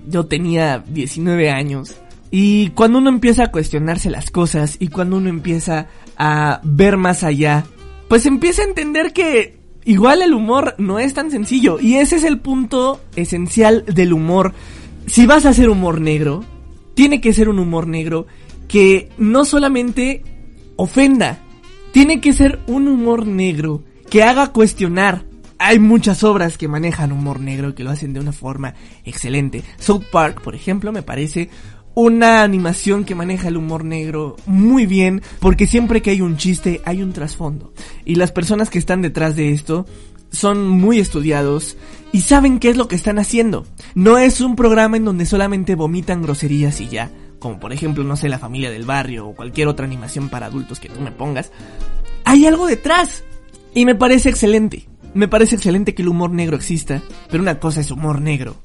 [0.07, 1.95] Yo tenía 19 años.
[2.31, 7.25] Y cuando uno empieza a cuestionarse las cosas y cuando uno empieza a ver más
[7.25, 7.65] allá,
[8.07, 11.77] pues empieza a entender que igual el humor no es tan sencillo.
[11.81, 14.53] Y ese es el punto esencial del humor.
[15.07, 16.45] Si vas a hacer humor negro,
[16.93, 18.27] tiene que ser un humor negro
[18.69, 20.23] que no solamente
[20.77, 21.39] ofenda,
[21.91, 25.25] tiene que ser un humor negro que haga cuestionar.
[25.57, 29.63] Hay muchas obras que manejan humor negro y que lo hacen de una forma excelente.
[29.79, 31.49] South Park, por ejemplo, me parece
[31.95, 36.79] una animación que maneja el humor negro muy bien, porque siempre que hay un chiste
[36.85, 37.73] hay un trasfondo.
[38.05, 39.87] Y las personas que están detrás de esto
[40.29, 41.75] son muy estudiados
[42.11, 43.65] y saben qué es lo que están haciendo.
[43.95, 48.15] No es un programa en donde solamente vomitan groserías y ya, como por ejemplo, no
[48.15, 51.51] sé, la familia del barrio o cualquier otra animación para adultos que tú me pongas.
[52.25, 53.23] Hay algo detrás
[53.73, 54.87] y me parece excelente.
[55.13, 58.55] Me parece excelente que el humor negro exista, pero una cosa es humor negro,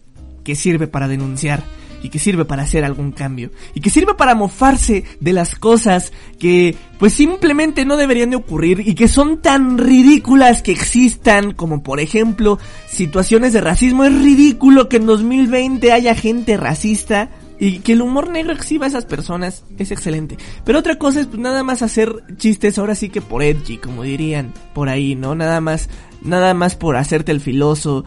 [0.44, 1.62] que sirve para denunciar
[2.02, 6.12] y que sirve para hacer algún cambio y que sirve para mofarse de las cosas
[6.38, 11.82] que pues simplemente no deberían de ocurrir y que son tan ridículas que existan como
[11.82, 17.92] por ejemplo situaciones de racismo es ridículo que en 2020 haya gente racista y que
[17.92, 20.36] el humor negro exhiba a esas personas es excelente.
[20.64, 24.02] Pero otra cosa es pues nada más hacer chistes ahora sí que por edgy, como
[24.02, 25.34] dirían por ahí, ¿no?
[25.34, 25.88] Nada más,
[26.22, 28.04] nada más por hacerte el filoso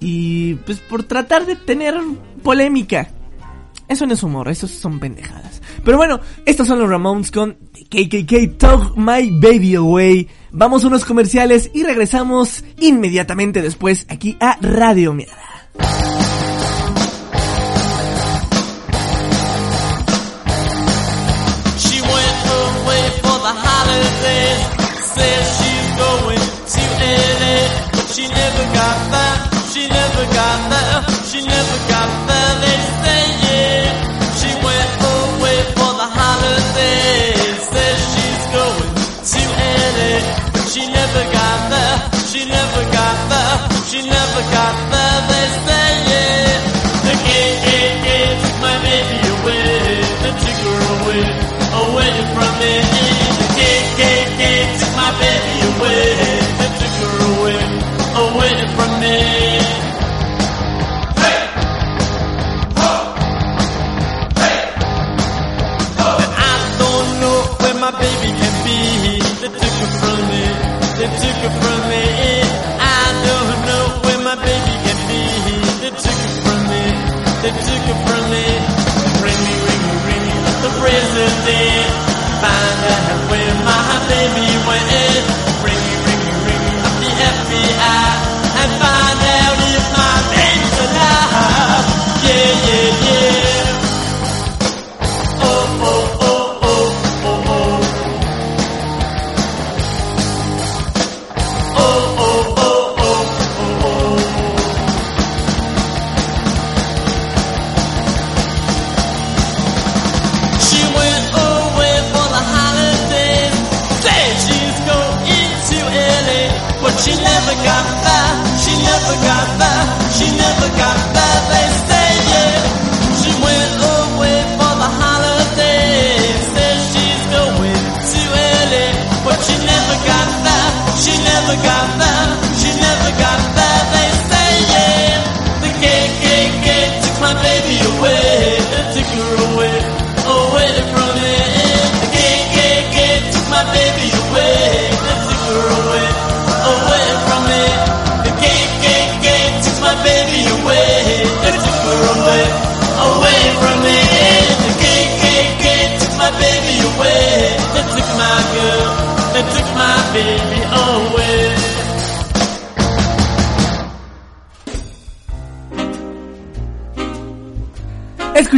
[0.00, 1.94] y pues por tratar de tener
[2.42, 3.08] polémica.
[3.88, 5.60] Eso no es humor, eso son pendejadas.
[5.84, 7.58] Pero bueno, estos son los Ramones con
[7.90, 10.28] KKK Took My Baby Away.
[10.50, 15.52] Vamos a unos comerciales y regresamos inmediatamente después aquí a Radio Miada.
[28.82, 29.36] Got there.
[29.72, 30.98] She never got there.
[31.30, 32.52] She never got there.
[32.62, 33.84] They say yeah.
[34.38, 37.60] She went away for the holidays.
[37.72, 38.90] Says she's going
[39.30, 39.42] to
[39.94, 40.12] LA,
[40.72, 41.96] she never got there.
[42.30, 42.71] She never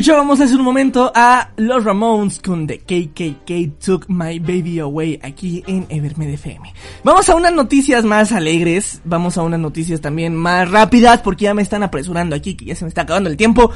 [0.05, 5.65] Escuchábamos hace un momento a los Ramones con The KKK Took My Baby Away aquí
[5.67, 6.75] en Evermed FM.
[7.03, 11.55] Vamos a unas noticias más alegres, vamos a unas noticias también más rápidas porque ya
[11.55, 13.71] me están apresurando aquí, que ya se me está acabando el tiempo.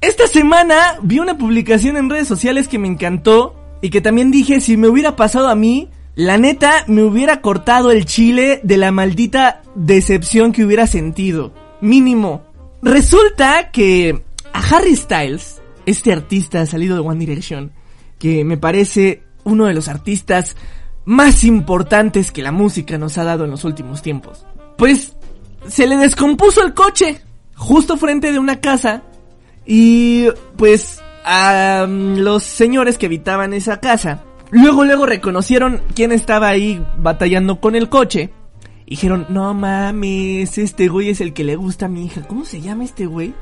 [0.00, 4.60] Esta semana vi una publicación en redes sociales que me encantó y que también dije
[4.60, 8.92] si me hubiera pasado a mí, la neta me hubiera cortado el chile de la
[8.92, 11.52] maldita decepción que hubiera sentido.
[11.80, 12.42] Mínimo.
[12.80, 14.27] Resulta que
[14.58, 17.70] a Harry Styles, este artista salido de One Direction,
[18.18, 20.56] que me parece uno de los artistas
[21.04, 24.44] más importantes que la música nos ha dado en los últimos tiempos,
[24.76, 25.16] pues
[25.68, 27.20] se le descompuso el coche
[27.54, 29.04] justo frente de una casa
[29.64, 36.48] y pues a mm, los señores que habitaban esa casa luego luego reconocieron quién estaba
[36.48, 38.30] ahí batallando con el coche
[38.86, 42.22] y dijeron, no mames, este güey es el que le gusta a mi hija.
[42.22, 43.34] ¿Cómo se llama este güey?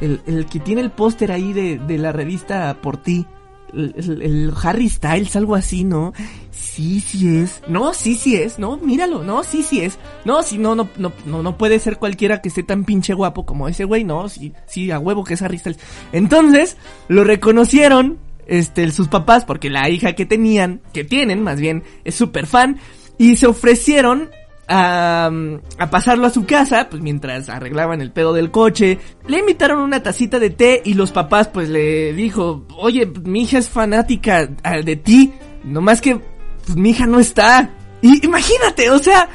[0.00, 3.26] El, el que tiene el póster ahí de, de la revista Por Ti.
[3.74, 6.14] El, Harry Styles, algo así, ¿no?
[6.50, 7.62] Sí, sí es.
[7.68, 8.58] No, sí, sí es.
[8.58, 9.22] No, míralo.
[9.22, 9.98] No, sí, sí es.
[10.24, 13.44] No, sí, no, no, no, no, no puede ser cualquiera que esté tan pinche guapo
[13.44, 14.04] como ese güey.
[14.04, 15.80] No, sí, sí, a huevo que es Harry Styles.
[16.12, 16.78] Entonces,
[17.08, 22.14] lo reconocieron, este, sus papás, porque la hija que tenían, que tienen más bien, es
[22.14, 22.78] súper fan,
[23.18, 24.30] y se ofrecieron
[24.68, 25.30] a,
[25.78, 28.98] a pasarlo a su casa, pues mientras arreglaban el pedo del coche.
[29.26, 33.58] Le invitaron una tacita de té y los papás pues le dijo, oye, mi hija
[33.58, 35.32] es fanática ah, de ti,
[35.64, 36.20] nomás que
[36.66, 37.70] pues, mi hija no está.
[38.02, 39.28] Y imagínate, o sea,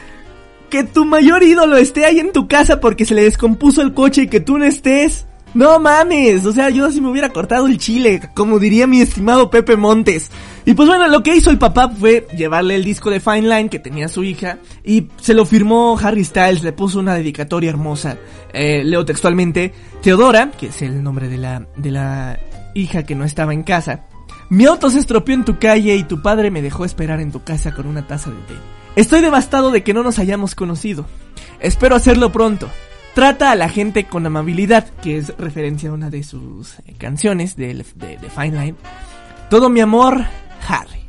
[0.69, 4.23] que tu mayor ídolo esté ahí en tu casa porque se le descompuso el coche
[4.23, 5.27] y que tú no estés.
[5.53, 9.51] No mames, o sea, yo si me hubiera cortado el chile, como diría mi estimado
[9.51, 10.31] Pepe Montes.
[10.65, 13.69] Y pues bueno, lo que hizo el papá fue llevarle el disco de Fine Line
[13.69, 18.17] que tenía su hija y se lo firmó Harry Styles, le puso una dedicatoria hermosa.
[18.51, 22.39] Eh, leo textualmente, Teodora, que es el nombre de la, de la
[22.73, 24.05] hija que no estaba en casa.
[24.49, 27.43] Mi auto se estropeó en tu calle y tu padre me dejó esperar en tu
[27.43, 28.53] casa con una taza de té.
[28.95, 31.05] Estoy devastado de que no nos hayamos conocido.
[31.59, 32.69] Espero hacerlo pronto.
[33.13, 37.55] Trata a la gente con amabilidad, que es referencia a una de sus eh, canciones
[37.55, 38.75] de, de, de Fine Line.
[39.49, 40.25] Todo mi amor,
[40.67, 41.01] Harry.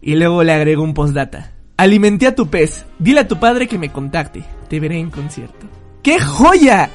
[0.00, 1.52] Y luego le agregó un postdata.
[1.76, 2.84] Alimenté a tu pez.
[2.98, 4.44] Dile a tu padre que me contacte.
[4.68, 5.66] Te veré en concierto.
[6.02, 6.88] ¡Qué joya!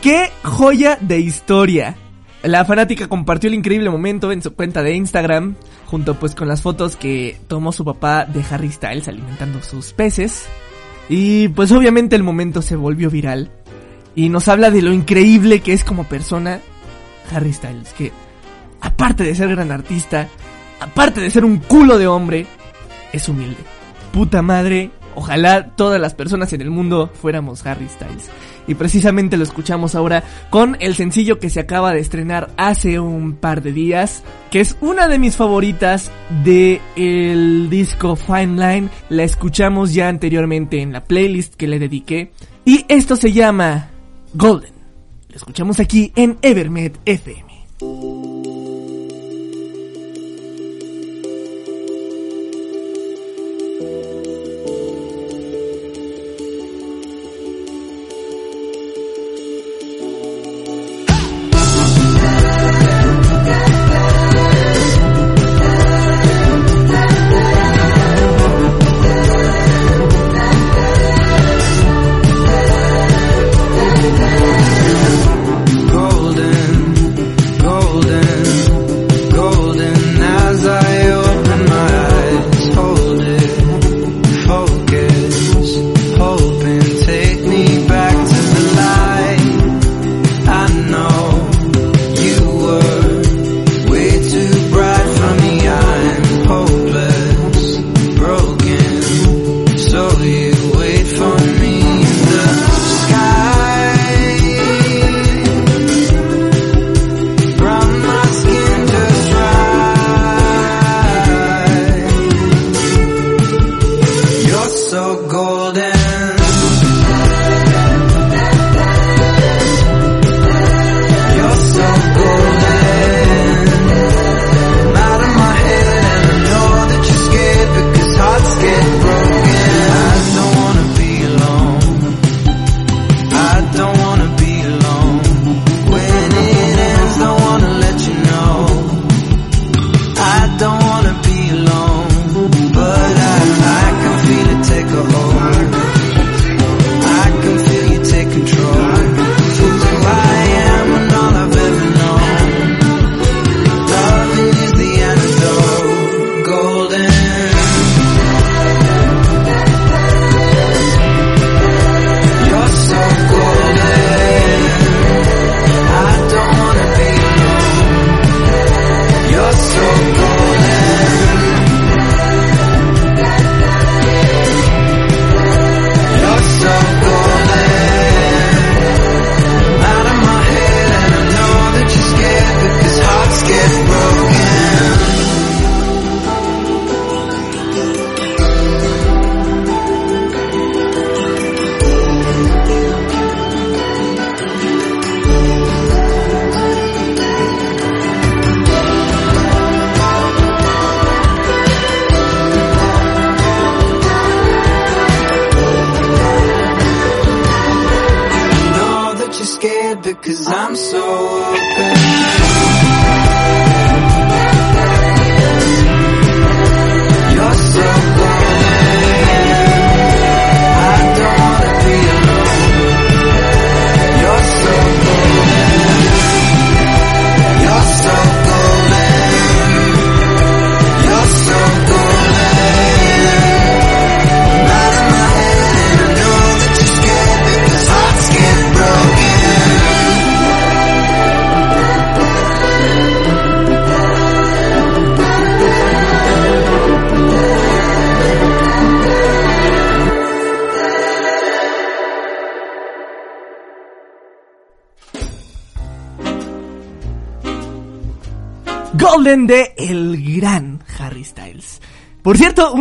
[0.00, 1.96] ¡Qué joya de historia!
[2.42, 6.62] La fanática compartió el increíble momento en su cuenta de Instagram, junto pues con las
[6.62, 10.46] fotos que tomó su papá de Harry Styles alimentando sus peces.
[11.08, 13.50] Y pues obviamente el momento se volvió viral.
[14.16, 16.60] Y nos habla de lo increíble que es como persona
[17.30, 18.10] Harry Styles, que
[18.80, 20.26] aparte de ser gran artista,
[20.80, 22.46] aparte de ser un culo de hombre,
[23.12, 23.62] es humilde.
[24.12, 28.28] Puta madre, Ojalá todas las personas en el mundo fuéramos Harry Styles.
[28.66, 33.32] Y precisamente lo escuchamos ahora con el sencillo que se acaba de estrenar hace un
[33.32, 36.10] par de días, que es una de mis favoritas
[36.44, 38.88] de el disco Fine Line.
[39.08, 42.32] La escuchamos ya anteriormente en la playlist que le dediqué.
[42.66, 43.88] Y esto se llama
[44.36, 44.74] Golden.
[45.28, 47.66] Lo escuchamos aquí en Evermed FM.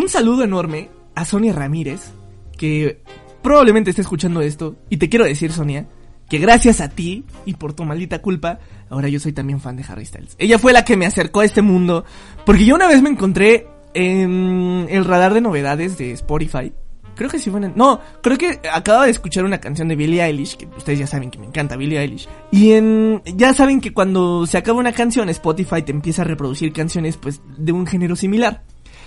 [0.05, 2.11] Un saludo enorme a Sonia Ramírez,
[2.59, 3.01] que
[3.41, 4.75] probablemente esté escuchando esto.
[4.87, 5.87] Y te quiero decir, Sonia,
[6.29, 8.59] que gracias a ti y por tu maldita culpa,
[8.91, 10.35] ahora yo soy también fan de Harry Styles.
[10.37, 12.05] Ella fue la que me acercó a este mundo,
[12.45, 16.71] porque yo una vez me encontré en el radar de novedades de Spotify.
[17.15, 20.55] Creo que sí fue No, creo que acababa de escuchar una canción de Billie Eilish,
[20.55, 22.29] que ustedes ya saben que me encanta Billie Eilish.
[22.51, 23.23] Y en...
[23.25, 27.41] Ya saben que cuando se acaba una canción, Spotify te empieza a reproducir canciones, pues,
[27.57, 28.61] de un género similar.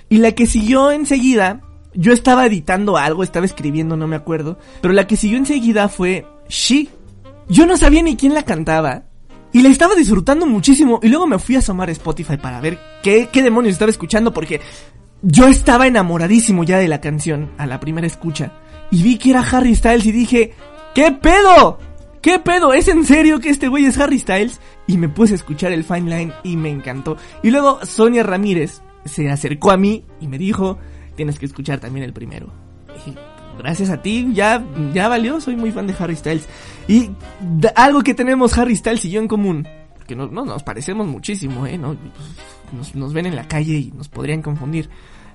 [0.08, 1.60] Y la que siguió enseguida,
[1.94, 4.58] yo estaba editando algo, estaba escribiendo, no me acuerdo.
[4.80, 6.88] Pero la que siguió enseguida fue She.
[7.48, 9.04] Yo no sabía ni quién la cantaba.
[9.52, 11.00] Y la estaba disfrutando muchísimo.
[11.02, 14.32] Y luego me fui a asomar a Spotify para ver qué, qué demonios estaba escuchando.
[14.32, 14.60] Porque
[15.22, 18.52] yo estaba enamoradísimo ya de la canción a la primera escucha.
[18.90, 20.54] Y vi que era Harry Styles y dije,
[20.94, 21.78] ¿qué pedo?
[22.22, 22.72] ¿Qué pedo?
[22.72, 24.60] ¿Es en serio que este güey es Harry Styles?
[24.86, 27.16] Y me puse a escuchar el Fine Line y me encantó.
[27.42, 30.78] Y luego Sonia Ramírez se acercó a mí y me dijo,
[31.16, 32.52] tienes que escuchar también el primero.
[33.58, 36.48] Gracias a ti ya, ya valió, soy muy fan de Harry Styles.
[36.86, 37.10] Y
[37.74, 39.66] algo que tenemos Harry Styles y yo en común,
[40.06, 41.76] que no, no nos parecemos muchísimo, ¿eh?
[41.76, 41.96] ¿no?
[42.94, 44.88] Nos, ven en la calle y nos podrían confundir.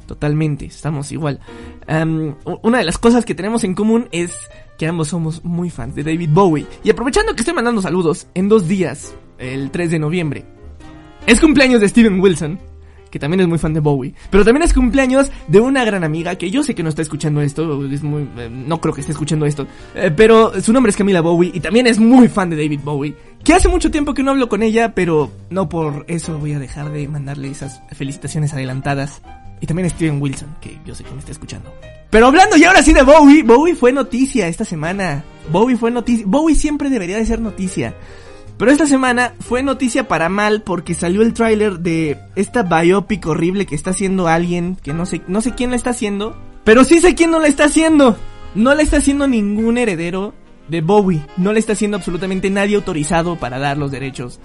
[0.05, 1.39] Totalmente, estamos igual.
[1.87, 4.33] Una de las cosas que tenemos en común es
[4.77, 6.65] que ambos somos muy fans de David Bowie.
[6.83, 10.45] Y aprovechando que estoy mandando saludos, en dos días, el 3 de noviembre,
[11.25, 12.59] es cumpleaños de Steven Wilson,
[13.13, 14.15] que también es muy fan de Bowie.
[14.31, 17.41] Pero también es cumpleaños de una gran amiga que yo sé que no está escuchando
[17.41, 20.97] esto, es muy, eh, no creo que esté escuchando esto, eh, pero su nombre es
[20.97, 23.15] Camila Bowie y también es muy fan de David Bowie.
[23.43, 26.59] Que hace mucho tiempo que no hablo con ella, pero no por eso voy a
[26.59, 29.21] dejar de mandarle esas felicitaciones adelantadas.
[29.61, 31.71] Y también Steven Wilson, que yo sé que me está escuchando.
[32.09, 35.23] Pero hablando y ahora sí de Bowie, Bowie fue noticia esta semana.
[35.51, 36.25] Bowie fue noticia.
[36.27, 37.93] Bowie siempre debería de ser noticia.
[38.63, 43.65] Pero esta semana fue noticia para mal porque salió el tráiler de esta biopic horrible
[43.65, 47.01] que está haciendo alguien que no sé, no sé quién la está haciendo, pero sí
[47.01, 48.15] sé quién no la está haciendo.
[48.55, 50.33] No la está haciendo ningún heredero
[50.69, 51.25] de Bowie.
[51.35, 54.39] No la está haciendo absolutamente nadie autorizado para dar los derechos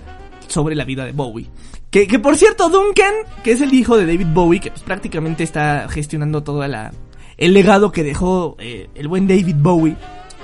[0.49, 1.49] sobre la vida de Bowie.
[1.93, 3.15] Que, que por cierto, Duncan,
[3.45, 7.93] que es el hijo de David Bowie, que pues prácticamente está gestionando todo el legado
[7.93, 9.95] que dejó eh, el buen David Bowie,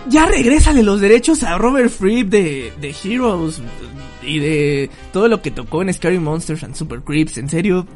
[0.08, 3.60] ya regrésale los derechos a Robert Fripp de, de Heroes
[4.22, 7.86] y de todo lo que tocó en Scary Monsters and Super Creeps, en serio.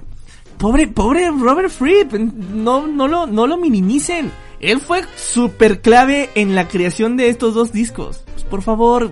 [0.58, 4.32] Pobre, pobre Robert Fripp, no, no lo, no lo minimicen.
[4.60, 8.24] Él fue súper clave en la creación de estos dos discos.
[8.32, 9.10] Pues por favor,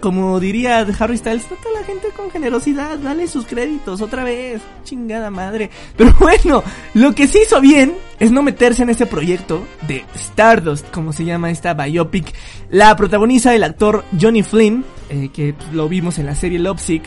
[0.00, 4.62] como diría Harry Styles, trata a la gente con generosidad, dale sus créditos otra vez,
[4.84, 5.70] chingada madre.
[5.96, 6.62] Pero bueno,
[6.94, 11.24] lo que sí hizo bien es no meterse en este proyecto de Stardust, como se
[11.24, 12.32] llama esta biopic.
[12.70, 17.04] La protagoniza el actor Johnny Flynn, eh, que lo vimos en la serie Lovesick.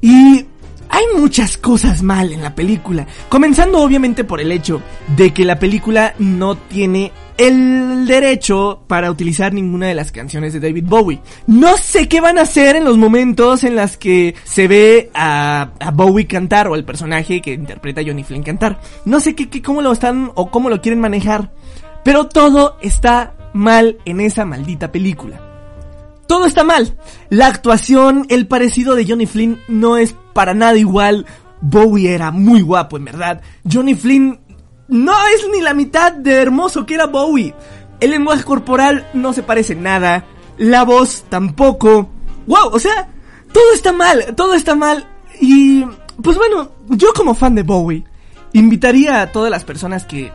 [0.00, 0.46] Y
[0.88, 4.80] hay muchas cosas mal en la película, comenzando obviamente por el hecho
[5.16, 10.60] de que la película no tiene el derecho para utilizar ninguna de las canciones de
[10.60, 11.20] David Bowie.
[11.46, 15.70] No sé qué van a hacer en los momentos en las que se ve a,
[15.92, 18.80] Bowie cantar o al personaje que interpreta a Johnny Flynn cantar.
[19.04, 21.52] No sé qué, qué, cómo lo están o cómo lo quieren manejar.
[22.04, 25.40] Pero todo está mal en esa maldita película.
[26.26, 26.96] Todo está mal.
[27.30, 31.26] La actuación, el parecido de Johnny Flynn no es para nada igual.
[31.60, 33.40] Bowie era muy guapo, en verdad.
[33.70, 34.40] Johnny Flynn
[34.88, 37.54] no es ni la mitad de hermoso que era Bowie.
[38.00, 40.24] El lenguaje corporal no se parece nada.
[40.58, 42.10] La voz tampoco.
[42.46, 43.08] Wow, o sea,
[43.52, 45.06] todo está mal, todo está mal.
[45.40, 45.84] Y,
[46.22, 48.04] pues bueno, yo como fan de Bowie,
[48.52, 50.32] invitaría a todas las personas que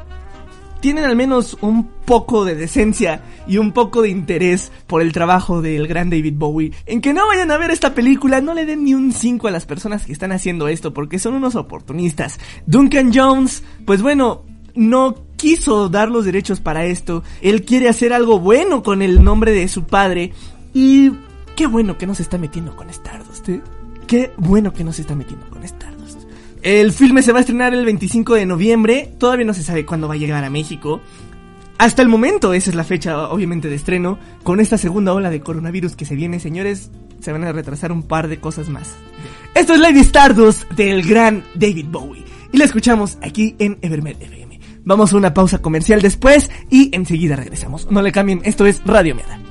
[0.82, 5.62] tienen al menos un poco de decencia y un poco de interés por el trabajo
[5.62, 8.84] del gran David Bowie, en que no vayan a ver esta película, no le den
[8.84, 12.40] ni un 5 a las personas que están haciendo esto, porque son unos oportunistas.
[12.66, 14.44] Duncan Jones, pues bueno,
[14.76, 19.52] no quiso dar los derechos para esto, él quiere hacer algo bueno con el nombre
[19.52, 20.34] de su padre,
[20.74, 21.12] y
[21.56, 23.62] qué bueno que no se está metiendo con Stardust, ¿eh?
[24.08, 25.51] Qué bueno que no se está metiendo.
[26.62, 29.14] El filme se va a estrenar el 25 de noviembre.
[29.18, 31.01] Todavía no se sabe cuándo va a llegar a México.
[31.80, 34.20] Hasta el momento, esa es la fecha, obviamente, de estreno.
[34.43, 38.03] Con esta segunda ola de coronavirus que se viene, señores, se van a retrasar un
[38.03, 38.93] par de cosas más.
[39.55, 42.24] Esto es Lady Stardust del gran David Bowie.
[42.51, 44.59] Y la escuchamos aquí en Evermed FM.
[44.84, 47.89] Vamos a una pausa comercial después y enseguida regresamos.
[47.89, 49.51] No le cambien, esto es Radio Meada.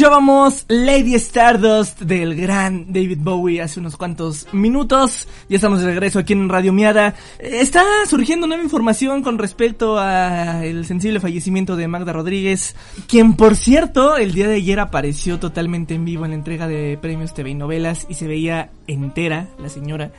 [0.00, 5.28] Escuchábamos Lady Stardust del gran David Bowie hace unos cuantos minutos.
[5.50, 7.14] Ya estamos de regreso aquí en Radio Miada.
[7.38, 12.76] Está surgiendo nueva información con respecto a el sensible fallecimiento de Magda Rodríguez,
[13.08, 16.96] quien por cierto el día de ayer apareció totalmente en vivo en la entrega de
[16.98, 20.12] premios TV y novelas y se veía entera la señora.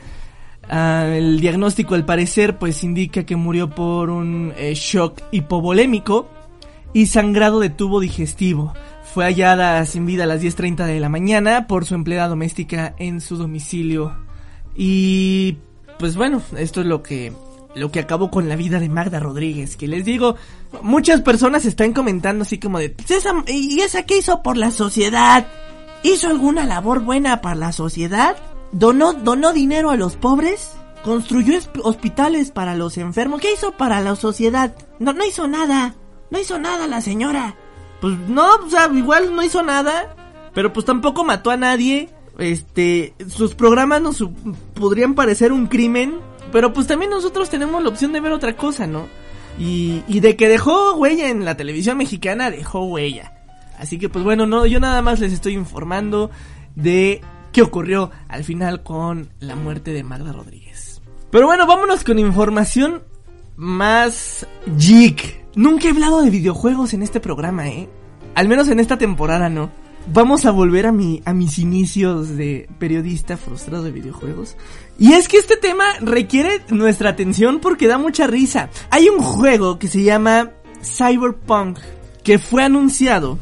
[0.68, 6.28] Ah, el diagnóstico al parecer pues indica que murió por un eh, shock hipovolémico
[6.92, 8.72] y sangrado de tubo digestivo.
[9.14, 13.20] Fue hallada sin vida a las 10.30 de la mañana por su empleada doméstica en
[13.20, 14.16] su domicilio.
[14.74, 15.58] Y
[15.98, 17.32] pues bueno, esto es lo que
[17.74, 20.36] lo que acabó con la vida de Magda Rodríguez, que les digo,
[20.82, 25.46] muchas personas están comentando así como de, "Esa- ¿y esa qué hizo por la sociedad?
[26.02, 28.36] ¿Hizo alguna labor buena para la sociedad?
[28.72, 30.72] ¿Donó, donó dinero a los pobres?
[31.02, 33.40] ¿Construyó hospitales para los enfermos?
[33.40, 34.74] ¿Qué hizo para la sociedad?
[34.98, 35.94] No, no hizo nada.
[36.32, 37.54] No hizo nada la señora.
[38.00, 40.16] Pues no, o sea, igual no hizo nada.
[40.54, 42.08] Pero pues tampoco mató a nadie.
[42.38, 44.24] Este, sus programas nos
[44.72, 46.20] podrían parecer un crimen.
[46.50, 49.08] Pero pues también nosotros tenemos la opción de ver otra cosa, ¿no?
[49.58, 53.34] Y, y de que dejó huella en la televisión mexicana, dejó huella.
[53.78, 56.30] Así que pues bueno, no, yo nada más les estoy informando
[56.76, 57.20] de
[57.52, 61.02] qué ocurrió al final con la muerte de Magda Rodríguez.
[61.30, 63.02] Pero bueno, vámonos con información
[63.56, 64.46] más
[64.78, 65.41] geek.
[65.54, 67.88] Nunca he hablado de videojuegos en este programa, ¿eh?
[68.34, 69.70] Al menos en esta temporada no.
[70.12, 74.56] Vamos a volver a, a mis inicios de periodista frustrado de videojuegos.
[74.98, 78.70] Y es que este tema requiere nuestra atención porque da mucha risa.
[78.90, 80.50] Hay un juego que se llama
[80.82, 81.78] Cyberpunk
[82.24, 83.38] que fue anunciado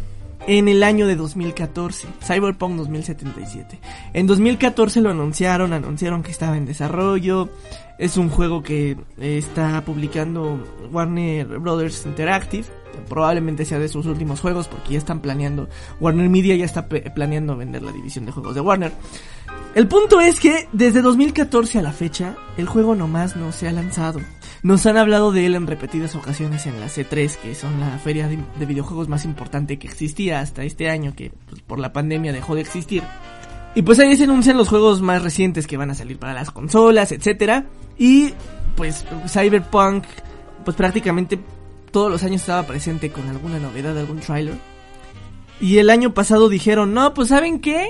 [0.46, 3.78] en el año de 2014, Cyberpunk 2077.
[4.14, 7.50] En 2014 lo anunciaron, anunciaron que estaba en desarrollo.
[8.01, 10.59] Es un juego que eh, está publicando
[10.90, 12.64] Warner Brothers Interactive.
[13.11, 15.68] Probablemente sea de sus últimos juegos porque ya están planeando,
[16.01, 18.92] Warner Media ya está planeando vender la división de juegos de Warner.
[19.74, 23.72] El punto es que desde 2014 a la fecha, el juego nomás no se ha
[23.72, 24.18] lanzado.
[24.62, 28.28] Nos han hablado de él en repetidas ocasiones en la C3, que son la feria
[28.28, 32.32] de, de videojuegos más importante que existía hasta este año, que pues, por la pandemia
[32.32, 33.03] dejó de existir.
[33.74, 36.50] Y pues ahí se anuncian los juegos más recientes que van a salir para las
[36.50, 37.66] consolas, etcétera.
[37.98, 38.32] Y
[38.76, 40.04] pues Cyberpunk,
[40.64, 41.38] pues prácticamente
[41.92, 44.54] todos los años estaba presente con alguna novedad, algún trailer.
[45.60, 47.88] Y el año pasado dijeron, no, pues ¿saben qué?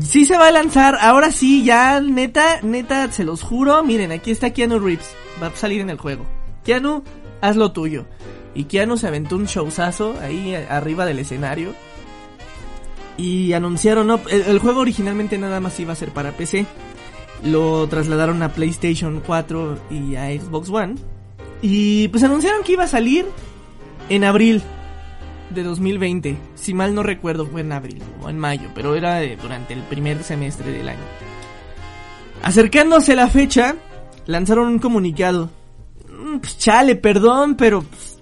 [0.00, 3.82] Sí se va a lanzar, ahora sí, ya, neta, neta, se los juro.
[3.84, 5.10] Miren, aquí está Keanu Reeves,
[5.42, 6.24] va a salir en el juego.
[6.64, 7.02] Keanu,
[7.42, 8.06] haz lo tuyo.
[8.54, 11.74] Y Keanu se aventó un showzazo ahí a- arriba del escenario.
[13.16, 16.66] Y anunciaron, no, el, juego originalmente nada más iba a ser para PC.
[17.44, 20.96] Lo trasladaron a PlayStation 4 y a Xbox One.
[21.62, 23.26] Y pues anunciaron que iba a salir
[24.08, 24.62] en abril
[25.50, 26.36] de 2020.
[26.54, 29.82] Si mal no recuerdo, fue en abril o en mayo, pero era eh, durante el
[29.82, 31.04] primer semestre del año.
[32.42, 33.76] Acercándose la fecha,
[34.26, 35.50] lanzaron un comunicado.
[36.10, 38.18] Mm, Pues chale, perdón, pero pues,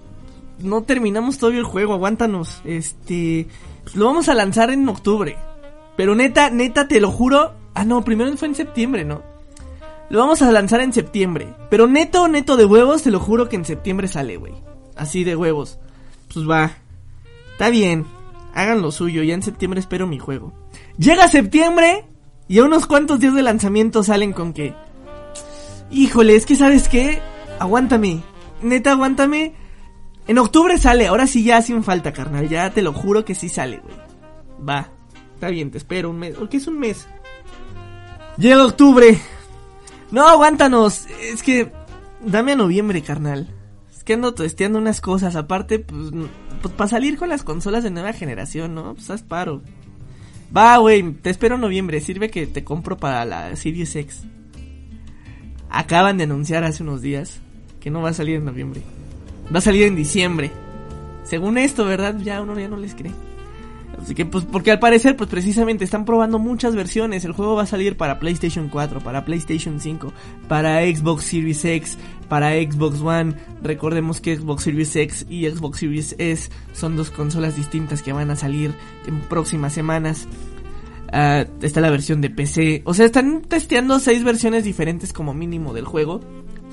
[0.58, 2.60] no terminamos todavía el juego, aguántanos.
[2.64, 3.48] Este,
[3.94, 5.36] lo vamos a lanzar en octubre.
[5.96, 7.54] Pero neta, neta, te lo juro.
[7.74, 9.22] Ah, no, primero fue en septiembre, ¿no?
[10.08, 11.54] Lo vamos a lanzar en septiembre.
[11.70, 14.54] Pero neto, neto de huevos, te lo juro que en septiembre sale, güey.
[14.96, 15.78] Así de huevos.
[16.32, 16.72] Pues va.
[17.52, 18.06] Está bien.
[18.54, 19.22] Hagan lo suyo.
[19.22, 20.52] Ya en septiembre espero mi juego.
[20.98, 22.04] Llega septiembre.
[22.48, 24.74] Y a unos cuantos días de lanzamiento salen con que.
[25.90, 27.20] Híjole, es que sabes qué.
[27.58, 28.22] Aguántame.
[28.60, 29.54] Neta, aguántame.
[30.26, 31.06] En octubre sale.
[31.06, 32.48] Ahora sí ya sin falta, carnal.
[32.48, 33.96] Ya te lo juro que sí sale, güey.
[34.68, 34.90] Va.
[35.34, 36.36] Está bien, te espero un mes.
[36.38, 37.06] ¿O qué es un mes?
[38.38, 39.18] Llega octubre.
[40.10, 41.06] No, aguántanos.
[41.20, 41.72] Es que.
[42.24, 43.48] Dame a noviembre, carnal.
[43.92, 45.34] Es que ando testeando unas cosas.
[45.36, 46.12] Aparte, pues.
[46.62, 48.94] Pues para salir con las consolas de nueva generación, ¿no?
[48.94, 49.62] Pues haz paro.
[50.56, 51.12] Va, güey.
[51.14, 52.00] Te espero en noviembre.
[52.00, 54.22] Sirve que te compro para la Series X.
[55.68, 57.40] Acaban de anunciar hace unos días
[57.80, 58.82] que no va a salir en noviembre.
[59.52, 60.50] Va a salir en diciembre.
[61.24, 62.16] Según esto, ¿verdad?
[62.18, 63.12] Ya uno ya no les cree.
[64.00, 67.24] Así que, pues, porque al parecer, pues precisamente están probando muchas versiones.
[67.24, 70.12] El juego va a salir para PlayStation 4, para PlayStation 5,
[70.48, 73.34] para Xbox Series X, para Xbox One.
[73.62, 78.30] Recordemos que Xbox Series X y Xbox Series S son dos consolas distintas que van
[78.30, 78.72] a salir
[79.06, 80.26] en próximas semanas.
[81.12, 82.82] Ah, está la versión de PC.
[82.86, 86.20] O sea, están testeando seis versiones diferentes como mínimo del juego.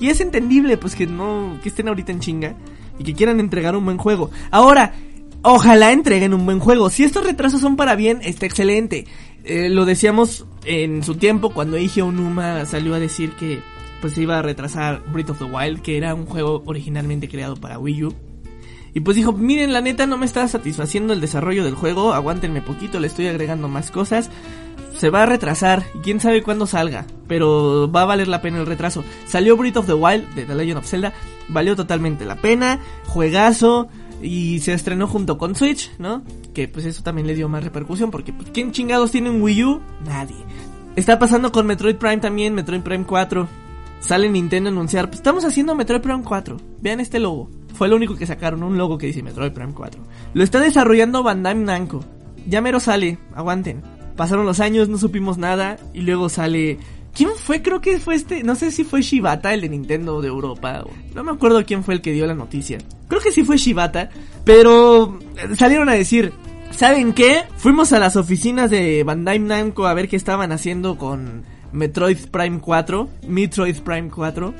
[0.00, 2.54] Y es entendible, pues que no, que estén ahorita en chinga
[2.98, 4.30] y que quieran entregar un buen juego.
[4.50, 4.94] Ahora,
[5.42, 6.90] ojalá entreguen un buen juego.
[6.90, 9.06] Si estos retrasos son para bien, está excelente.
[9.44, 13.60] Eh, lo decíamos en su tiempo cuando Eiji Onuma salió a decir que
[14.00, 17.56] pues se iba a retrasar Breath of the Wild, que era un juego originalmente creado
[17.56, 18.14] para Wii U.
[18.92, 22.60] Y pues dijo, miren, la neta no me está satisfaciendo el desarrollo del juego, aguántenme
[22.60, 24.30] poquito, le estoy agregando más cosas.
[24.96, 28.58] Se va a retrasar, y quién sabe cuándo salga, pero va a valer la pena
[28.58, 29.04] el retraso.
[29.26, 31.12] Salió Breath of the Wild de The Legend of Zelda,
[31.48, 33.88] valió totalmente la pena, juegazo,
[34.22, 36.22] y se estrenó junto con Switch, ¿no?
[36.52, 39.64] Que pues eso también le dio más repercusión, porque pues, ¿quién chingados tiene un Wii
[39.64, 39.80] U?
[40.04, 40.36] Nadie.
[40.96, 43.48] Está pasando con Metroid Prime también, Metroid Prime 4.
[44.00, 46.56] Sale Nintendo a anunciar, pues estamos haciendo Metroid Prime 4.
[46.80, 47.48] Vean este logo.
[47.74, 50.00] Fue lo único que sacaron, un logo que dice Metroid Prime 4.
[50.34, 52.04] Lo está desarrollando Bandai Namco.
[52.46, 53.82] Ya mero sale, aguanten.
[54.20, 56.76] Pasaron los años, no supimos nada y luego sale
[57.14, 57.62] ¿Quién fue?
[57.62, 60.84] Creo que fue este, no sé si fue Shibata, el de Nintendo de Europa.
[61.14, 62.76] no me acuerdo quién fue el que dio la noticia.
[63.08, 64.10] Creo que sí fue Shibata,
[64.44, 66.34] pero eh, salieron a decir,
[66.70, 67.44] ¿saben qué?
[67.56, 72.60] Fuimos a las oficinas de Bandai Namco a ver qué estaban haciendo con Metroid Prime
[72.60, 74.54] 4, Metroid Prime 4,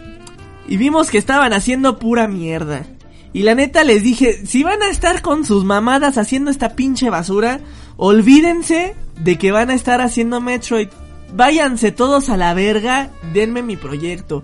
[0.68, 2.86] y vimos que estaban haciendo pura mierda.
[3.34, 7.10] Y la neta les dije, si van a estar con sus mamadas haciendo esta pinche
[7.10, 7.60] basura,
[8.02, 10.88] olvídense de que van a estar haciendo Metroid.
[11.34, 14.42] Váyanse todos a la verga, denme mi proyecto.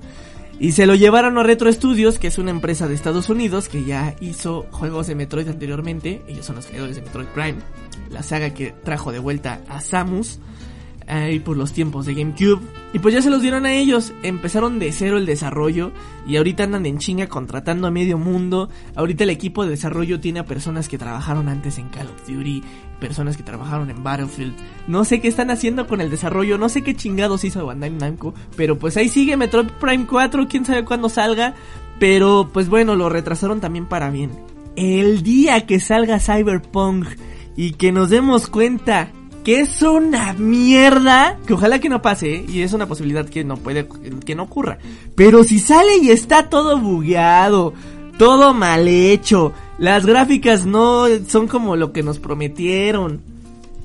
[0.61, 3.85] Y se lo llevaron a Retro Studios, que es una empresa de Estados Unidos que
[3.85, 6.23] ya hizo juegos de Metroid anteriormente.
[6.29, 7.57] Ellos son los creadores de Metroid Prime,
[8.11, 10.39] la saga que trajo de vuelta a Samus
[11.07, 12.61] ahí por los tiempos de GameCube.
[12.93, 14.13] Y pues ya se los dieron a ellos.
[14.23, 15.93] Empezaron de cero el desarrollo
[16.27, 18.69] y ahorita andan en chinga contratando a medio mundo.
[18.95, 22.63] Ahorita el equipo de desarrollo tiene a personas que trabajaron antes en Call of Duty,
[23.01, 24.55] personas que trabajaron en Battlefield.
[24.87, 28.35] No sé qué están haciendo con el desarrollo, no sé qué chingados hizo Bandai Namco,
[28.57, 31.55] pero pues ahí sigue Metroid Prime 4, quién sabe cuándo salga,
[31.99, 34.31] pero pues bueno, lo retrasaron también para bien.
[34.77, 37.07] El día que salga Cyberpunk
[37.57, 39.11] y que nos demos cuenta
[39.47, 42.45] que es una mierda, que ojalá que no pase, ¿eh?
[42.49, 43.87] y es una posibilidad que no puede,
[44.25, 44.79] que no ocurra.
[45.15, 47.73] Pero si sale y está todo bugueado,
[48.19, 53.21] todo mal hecho, las gráficas no son como lo que nos prometieron,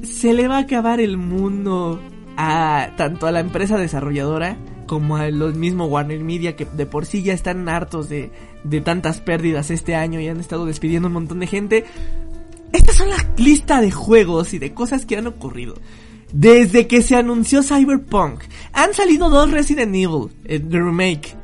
[0.02, 2.00] se le va a acabar el mundo
[2.38, 4.58] a tanto a la empresa desarrolladora
[4.88, 8.32] como a los mismos Warner Media que de por sí ya están hartos de,
[8.64, 11.86] de tantas pérdidas este año y han estado despidiendo un montón de gente.
[12.72, 15.76] Estas son la lista de juegos y de cosas que han ocurrido.
[16.32, 21.36] Desde que se anunció Cyberpunk, han salido dos Resident Evil, eh, de remake,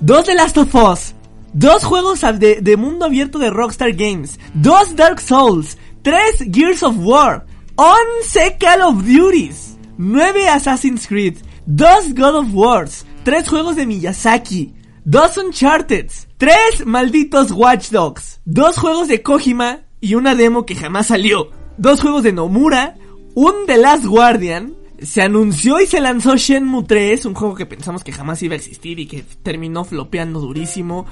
[0.00, 1.14] dos The Last of Us,
[1.54, 7.46] dos juegos de, mundo abierto de Rockstar Games, dos Dark Souls, tres Gears of War,
[7.76, 14.74] 11 Call of Duties, 9 Assassin's Creed, dos God of Wars, tres juegos de Miyazaki,
[15.04, 21.08] dos Uncharted, tres malditos Watch Dogs, dos juegos de Kojima y una demo que jamás
[21.08, 22.96] salió, dos juegos de Nomura,
[23.34, 28.02] un The Last Guardian, se anunció y se lanzó Shenmue 3, un juego que pensamos
[28.02, 31.06] que jamás iba a existir y que terminó flopeando durísimo.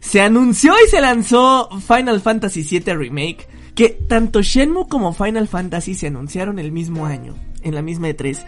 [0.00, 5.94] Se anunció y se lanzó Final Fantasy VII Remake, que tanto Shenmue como Final Fantasy
[5.94, 8.44] se anunciaron el mismo año, en la misma E3.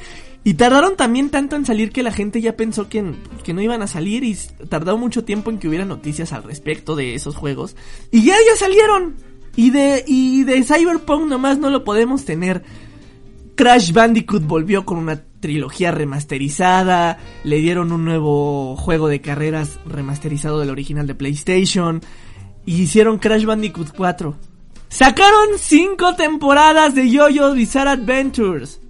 [0.47, 3.81] Y tardaron también tanto en salir que la gente ya pensó que, que no iban
[3.81, 4.37] a salir y
[4.69, 7.77] tardó mucho tiempo en que hubiera noticias al respecto de esos juegos.
[8.11, 9.17] Y ya, ya salieron.
[9.57, 12.65] Y de, y de Cyberpunk nomás no lo podemos tener.
[13.55, 20.59] Crash Bandicoot volvió con una trilogía remasterizada, le dieron un nuevo juego de carreras remasterizado
[20.59, 22.01] del original de PlayStation,
[22.67, 24.35] y hicieron Crash Bandicoot 4.
[24.89, 28.81] Sacaron 5 temporadas de Yo-Yo Bizarre Adventures.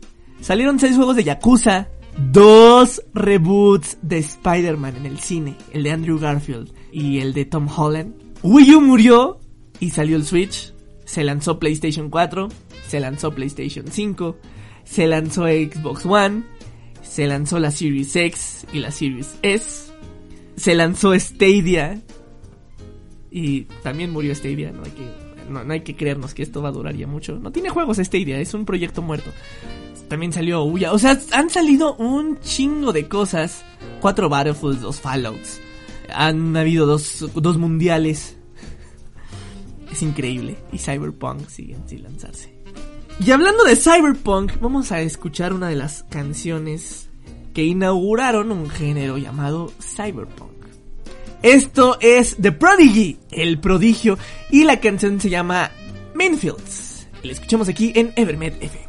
[0.41, 6.19] Salieron 6 juegos de Yakuza, dos reboots de Spider-Man en el cine, el de Andrew
[6.19, 8.15] Garfield y el de Tom Holland.
[8.43, 9.41] Wii U murió
[9.85, 10.72] y salió el Switch.
[11.05, 12.49] Se lanzó PlayStation 4,
[12.89, 14.39] se lanzó PlayStation 5,
[14.85, 16.45] se lanzó Xbox One,
[17.03, 19.93] se lanzó la Series X y la Series S,
[20.57, 22.01] se lanzó Stadia
[23.30, 26.72] y también murió Stadia, no hay que, no, hay que creernos que esto va a
[26.72, 27.39] durar ya mucho.
[27.39, 29.30] No tiene juegos Stadia, es un proyecto muerto.
[30.09, 33.62] También salió Ouya, o sea, han salido un chingo de cosas.
[34.01, 35.61] Cuatro Battlefields, dos Fallouts.
[36.14, 38.39] Han habido dos, dos mundiales.
[39.95, 40.57] Es increíble.
[40.72, 42.53] Y Cyberpunk siguen sin lanzarse.
[43.24, 47.09] Y hablando de Cyberpunk, vamos a escuchar una de las canciones
[47.55, 50.51] que inauguraron un género llamado Cyberpunk.
[51.45, 54.18] Esto es The Prodigy, el prodigio,
[54.51, 55.70] y la canción se llama
[56.16, 57.07] Mainfields.
[57.22, 58.84] La escuchamos aquí en Evermed FM.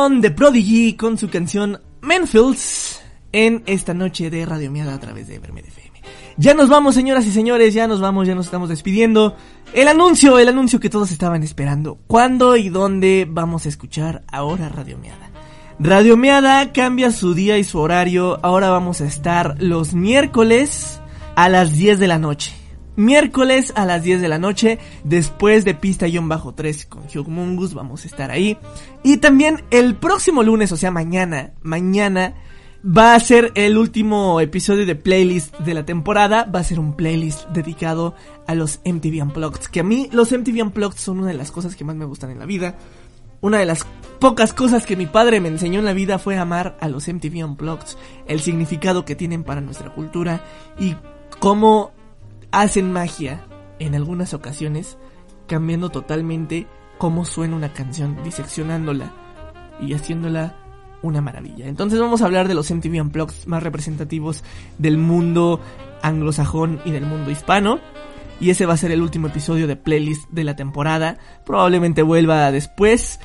[0.00, 5.28] Fueron The Prodigy con su canción Menfields en esta noche de Radio Miada a través
[5.28, 6.00] de Vermed FM.
[6.38, 9.36] Ya nos vamos, señoras y señores, ya nos vamos, ya nos estamos despidiendo.
[9.74, 11.98] El anuncio, el anuncio que todos estaban esperando.
[12.06, 15.30] ¿Cuándo y dónde vamos a escuchar ahora Radio Miada?
[15.78, 16.18] Radio
[16.72, 18.40] cambia su día y su horario.
[18.42, 20.98] Ahora vamos a estar los miércoles
[21.36, 22.59] a las 10 de la noche.
[23.00, 28.08] Miércoles a las 10 de la noche, después de pista-3 con Hugh Mungus, vamos a
[28.08, 28.58] estar ahí.
[29.02, 32.34] Y también el próximo lunes, o sea, mañana, mañana
[32.84, 36.44] va a ser el último episodio de playlist de la temporada.
[36.44, 38.14] Va a ser un playlist dedicado
[38.46, 39.70] a los MTV Unplugged.
[39.72, 42.30] Que a mí los MTV Unplugged son una de las cosas que más me gustan
[42.30, 42.76] en la vida.
[43.40, 43.86] Una de las
[44.18, 47.46] pocas cosas que mi padre me enseñó en la vida fue amar a los MTV
[47.46, 47.96] Unplugged,
[48.26, 50.44] el significado que tienen para nuestra cultura
[50.78, 50.96] y
[51.38, 51.92] cómo
[52.52, 53.44] hacen magia
[53.78, 54.98] en algunas ocasiones,
[55.46, 56.66] cambiando totalmente
[56.98, 59.12] cómo suena una canción, diseccionándola
[59.80, 60.56] y haciéndola
[61.02, 61.66] una maravilla.
[61.66, 64.44] Entonces vamos a hablar de los MTV Unplugged más representativos
[64.78, 65.60] del mundo
[66.02, 67.80] anglosajón y del mundo hispano.
[68.38, 71.18] Y ese va a ser el último episodio de playlist de la temporada.
[71.44, 73.20] Probablemente vuelva después.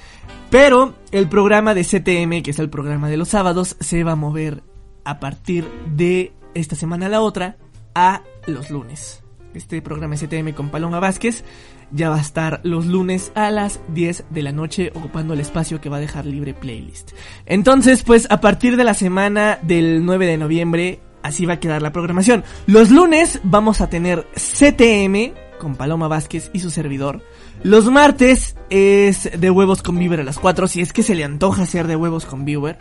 [0.50, 4.18] Pero el programa de CTM, que es el programa de los sábados, se va a
[4.18, 4.64] mover
[5.06, 7.58] a partir de esta semana a la otra
[7.96, 9.24] a los lunes.
[9.54, 11.44] Este programa CTM con Paloma Vázquez
[11.92, 15.80] ya va a estar los lunes a las 10 de la noche ocupando el espacio
[15.80, 17.12] que va a dejar libre playlist.
[17.46, 21.82] Entonces, pues a partir de la semana del 9 de noviembre, así va a quedar
[21.82, 22.44] la programación.
[22.68, 27.24] Los lunes vamos a tener CTM con Paloma Vázquez y su servidor.
[27.64, 31.24] Los martes es de huevos con Viewer a las 4, si es que se le
[31.24, 32.78] antoja hacer de huevos con Viewer.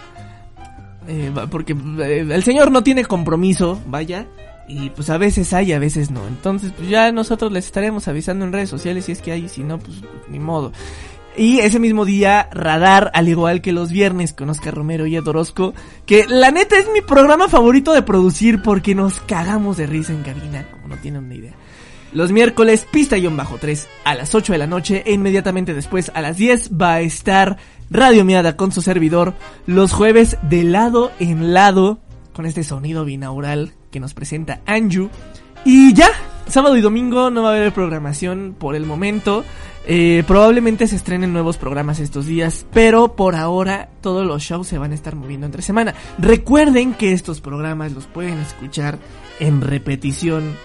[1.06, 4.26] Eh, porque eh, el señor no tiene compromiso, vaya.
[4.66, 6.26] Y pues a veces hay, a veces no.
[6.26, 9.62] Entonces, pues ya nosotros les estaremos avisando en redes sociales si es que hay, si
[9.62, 10.72] no, pues ni modo.
[11.36, 15.26] Y ese mismo día, Radar, al igual que los viernes con Oscar Romero y Ed
[15.26, 15.74] Orozco,
[16.06, 20.22] que la neta es mi programa favorito de producir porque nos cagamos de risa en
[20.22, 21.54] cabina, como no tienen una idea.
[22.12, 26.70] Los miércoles, pista-3 a las 8 de la noche e inmediatamente después a las 10
[26.80, 27.56] va a estar
[27.90, 29.34] Radio Miada con su servidor.
[29.66, 31.98] Los jueves de lado en lado
[32.32, 35.08] con este sonido binaural que nos presenta Anju.
[35.64, 36.08] Y ya,
[36.48, 39.44] sábado y domingo no va a haber programación por el momento.
[39.86, 44.78] Eh, probablemente se estrenen nuevos programas estos días, pero por ahora todos los shows se
[44.78, 45.94] van a estar moviendo entre semana.
[46.18, 48.98] Recuerden que estos programas los pueden escuchar
[49.38, 50.56] en repetición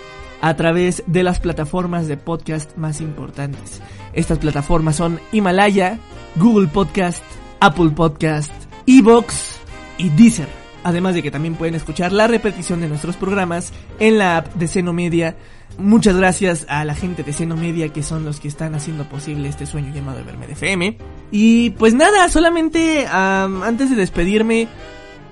[0.41, 3.80] a través de las plataformas de podcast más importantes.
[4.14, 5.99] Estas plataformas son Himalaya,
[6.35, 7.23] Google Podcast,
[7.60, 8.51] Apple Podcast,
[8.88, 9.60] Evox
[9.99, 10.59] y Deezer.
[10.84, 14.68] Además de que también pueden escuchar la repetición de nuestros programas en la app de
[14.68, 15.35] Seno Media.
[15.77, 19.49] Muchas gracias a la gente de Seno Media que son los que están haciendo posible
[19.49, 20.97] este sueño llamado Vermed FM.
[21.31, 24.68] Y pues nada, solamente am, antes de despedirme,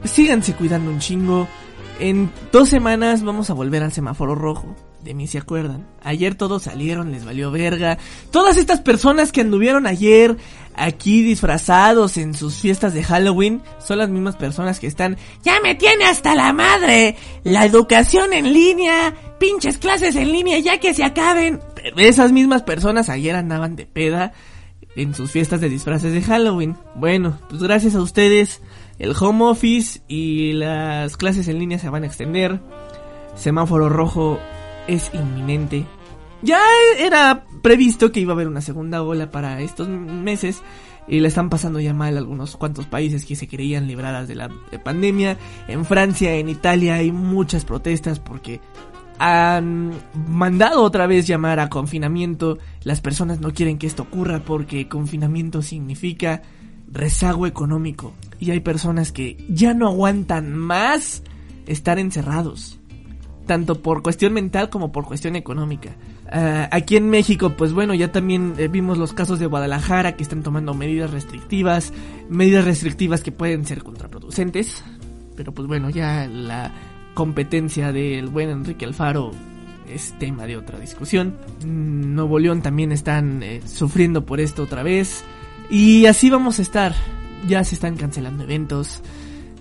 [0.04, 1.48] síganse cuidando un chingo.
[2.00, 4.76] En dos semanas vamos a volver al semáforo rojo.
[5.08, 5.88] De mí se acuerdan.
[6.04, 7.98] Ayer todos salieron, les valió verga.
[8.30, 10.36] Todas estas personas que anduvieron ayer
[10.76, 15.16] aquí disfrazados en sus fiestas de Halloween son las mismas personas que están.
[15.44, 17.16] Ya me tiene hasta la madre.
[17.46, 19.16] La educación en línea.
[19.40, 21.62] Pinches clases en línea ya que se acaben.
[21.74, 24.34] Pero esas mismas personas ayer andaban de peda
[24.98, 26.76] en sus fiestas de disfraces de Halloween.
[26.96, 28.62] Bueno, pues gracias a ustedes,
[29.00, 32.60] el home office y las clases en línea se van a extender.
[33.38, 34.38] Semáforo rojo
[34.88, 35.86] es inminente.
[36.42, 36.60] Ya
[37.00, 40.62] era previsto que iba a haber una segunda ola para estos meses
[41.08, 44.50] y le están pasando ya mal algunos cuantos países que se creían libradas de la
[44.84, 45.38] pandemia.
[45.68, 48.60] En Francia, en Italia hay muchas protestas porque
[49.20, 49.94] han
[50.28, 52.60] mandado otra vez llamar a confinamiento.
[52.84, 56.44] Las personas no quieren que esto ocurra porque confinamiento significa
[56.92, 58.14] rezago económico.
[58.40, 61.24] Y hay personas que ya no aguantan más
[61.66, 62.77] estar encerrados.
[63.48, 65.96] Tanto por cuestión mental como por cuestión económica.
[66.30, 70.24] Ah, aquí en México, pues bueno, ya también eh, vimos los casos de Guadalajara que
[70.24, 71.94] están tomando medidas restrictivas.
[72.30, 74.84] Medidas restrictivas que pueden ser contraproducentes.
[75.36, 76.74] Pero pues bueno, ya la
[77.14, 79.32] competencia del buen Enrique Alfaro
[79.90, 81.38] es tema de otra discusión.
[81.66, 85.24] Mm, Nuevo León también están eh, sufriendo por esto otra vez.
[85.70, 86.94] Y así vamos a estar.
[87.48, 89.02] Ya se están cancelando eventos.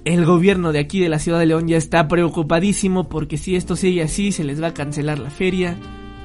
[0.07, 3.75] El gobierno de aquí de la ciudad de León ya está preocupadísimo porque si esto
[3.75, 5.77] sigue así se les va a cancelar la feria.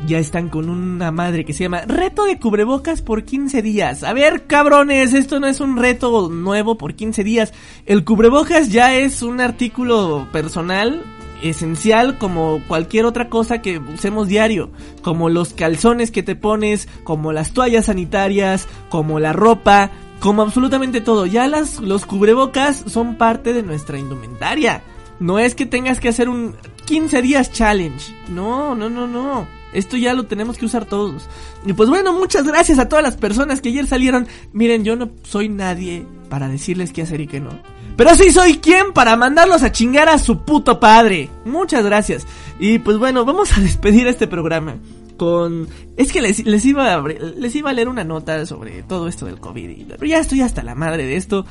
[0.05, 4.03] Ya están con una madre que se llama reto de cubrebocas por 15 días.
[4.03, 7.53] A ver, cabrones, esto no es un reto nuevo por 15 días.
[7.87, 11.01] El cubrebocas ya es un artículo personal
[11.41, 14.69] esencial como cualquier otra cosa que usemos diario,
[15.01, 19.89] como los calzones que te pones, como las toallas sanitarias, como la ropa,
[20.21, 24.83] Como absolutamente todo, ya las, los cubrebocas son parte de nuestra indumentaria.
[25.19, 28.13] No es que tengas que hacer un 15 días challenge.
[28.29, 29.47] No, no, no, no.
[29.73, 31.27] Esto ya lo tenemos que usar todos.
[31.65, 34.27] Y pues bueno, muchas gracias a todas las personas que ayer salieron.
[34.53, 37.49] Miren, yo no soy nadie para decirles qué hacer y qué no.
[37.97, 41.31] Pero sí soy quien para mandarlos a chingar a su puto padre.
[41.45, 42.27] Muchas gracias.
[42.59, 44.75] Y pues bueno, vamos a despedir este programa
[45.21, 45.67] con...
[45.97, 49.39] Es que les, iba, a, les iba a leer una nota sobre todo esto del
[49.39, 49.89] COVID.
[49.89, 51.45] Pero ya estoy hasta la madre de esto.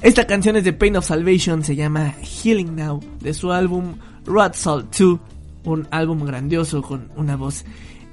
[0.00, 4.54] Esta canción es de Pain of Salvation, se llama Healing Now, de su álbum Rod
[4.54, 5.20] Salt 2,
[5.66, 7.64] un álbum grandioso con una voz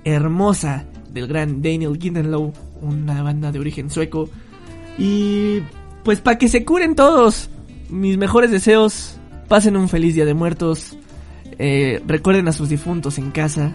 [0.03, 2.53] hermosa del gran Daniel Gindenlow,
[2.83, 4.29] una banda de origen sueco.
[4.99, 5.61] Y
[6.03, 7.49] pues para que se curen todos,
[7.89, 9.17] mis mejores deseos,
[9.47, 10.95] pasen un feliz día de muertos,
[11.57, 13.73] eh, recuerden a sus difuntos en casa,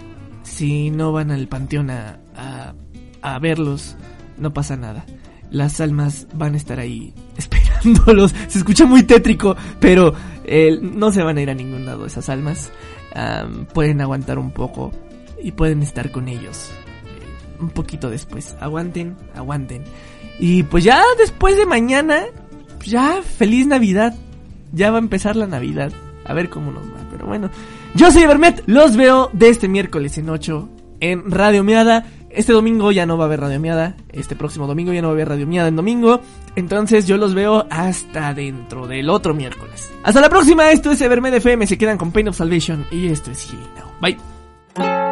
[0.49, 2.75] si no van al panteón a, a,
[3.23, 3.97] a verlos,
[4.39, 5.05] no pasa nada.
[5.51, 8.35] Las almas van a estar ahí esperándolos.
[8.49, 10.15] Se escucha muy tétrico, pero
[10.45, 12.71] eh, no se van a ir a ningún lado esas almas.
[13.73, 14.93] Pueden aguantar un poco
[15.43, 16.71] y pueden estar con ellos
[17.07, 18.57] eh, un poquito después.
[18.61, 19.83] Aguanten, aguanten.
[20.39, 22.27] Y pues ya después de mañana,
[22.85, 24.15] ya feliz Navidad.
[24.73, 25.93] Ya va a empezar la Navidad.
[26.25, 27.09] A ver cómo nos va.
[27.11, 27.51] Pero bueno,
[27.99, 28.63] yo soy Bermet.
[28.67, 30.69] Los veo de este miércoles en 8
[31.01, 32.07] en Radio Miada.
[32.31, 33.97] Este domingo ya no va a haber Radio Miada.
[34.13, 36.21] Este próximo domingo ya no va a haber Radio Miada en domingo.
[36.55, 39.91] Entonces yo los veo hasta dentro del otro miércoles.
[40.05, 40.71] Hasta la próxima.
[40.71, 41.67] Esto es Evermed FM.
[41.67, 42.87] Se quedan con Pain of Salvation.
[42.93, 43.91] Y esto es Healing Now.
[44.01, 45.08] Bye.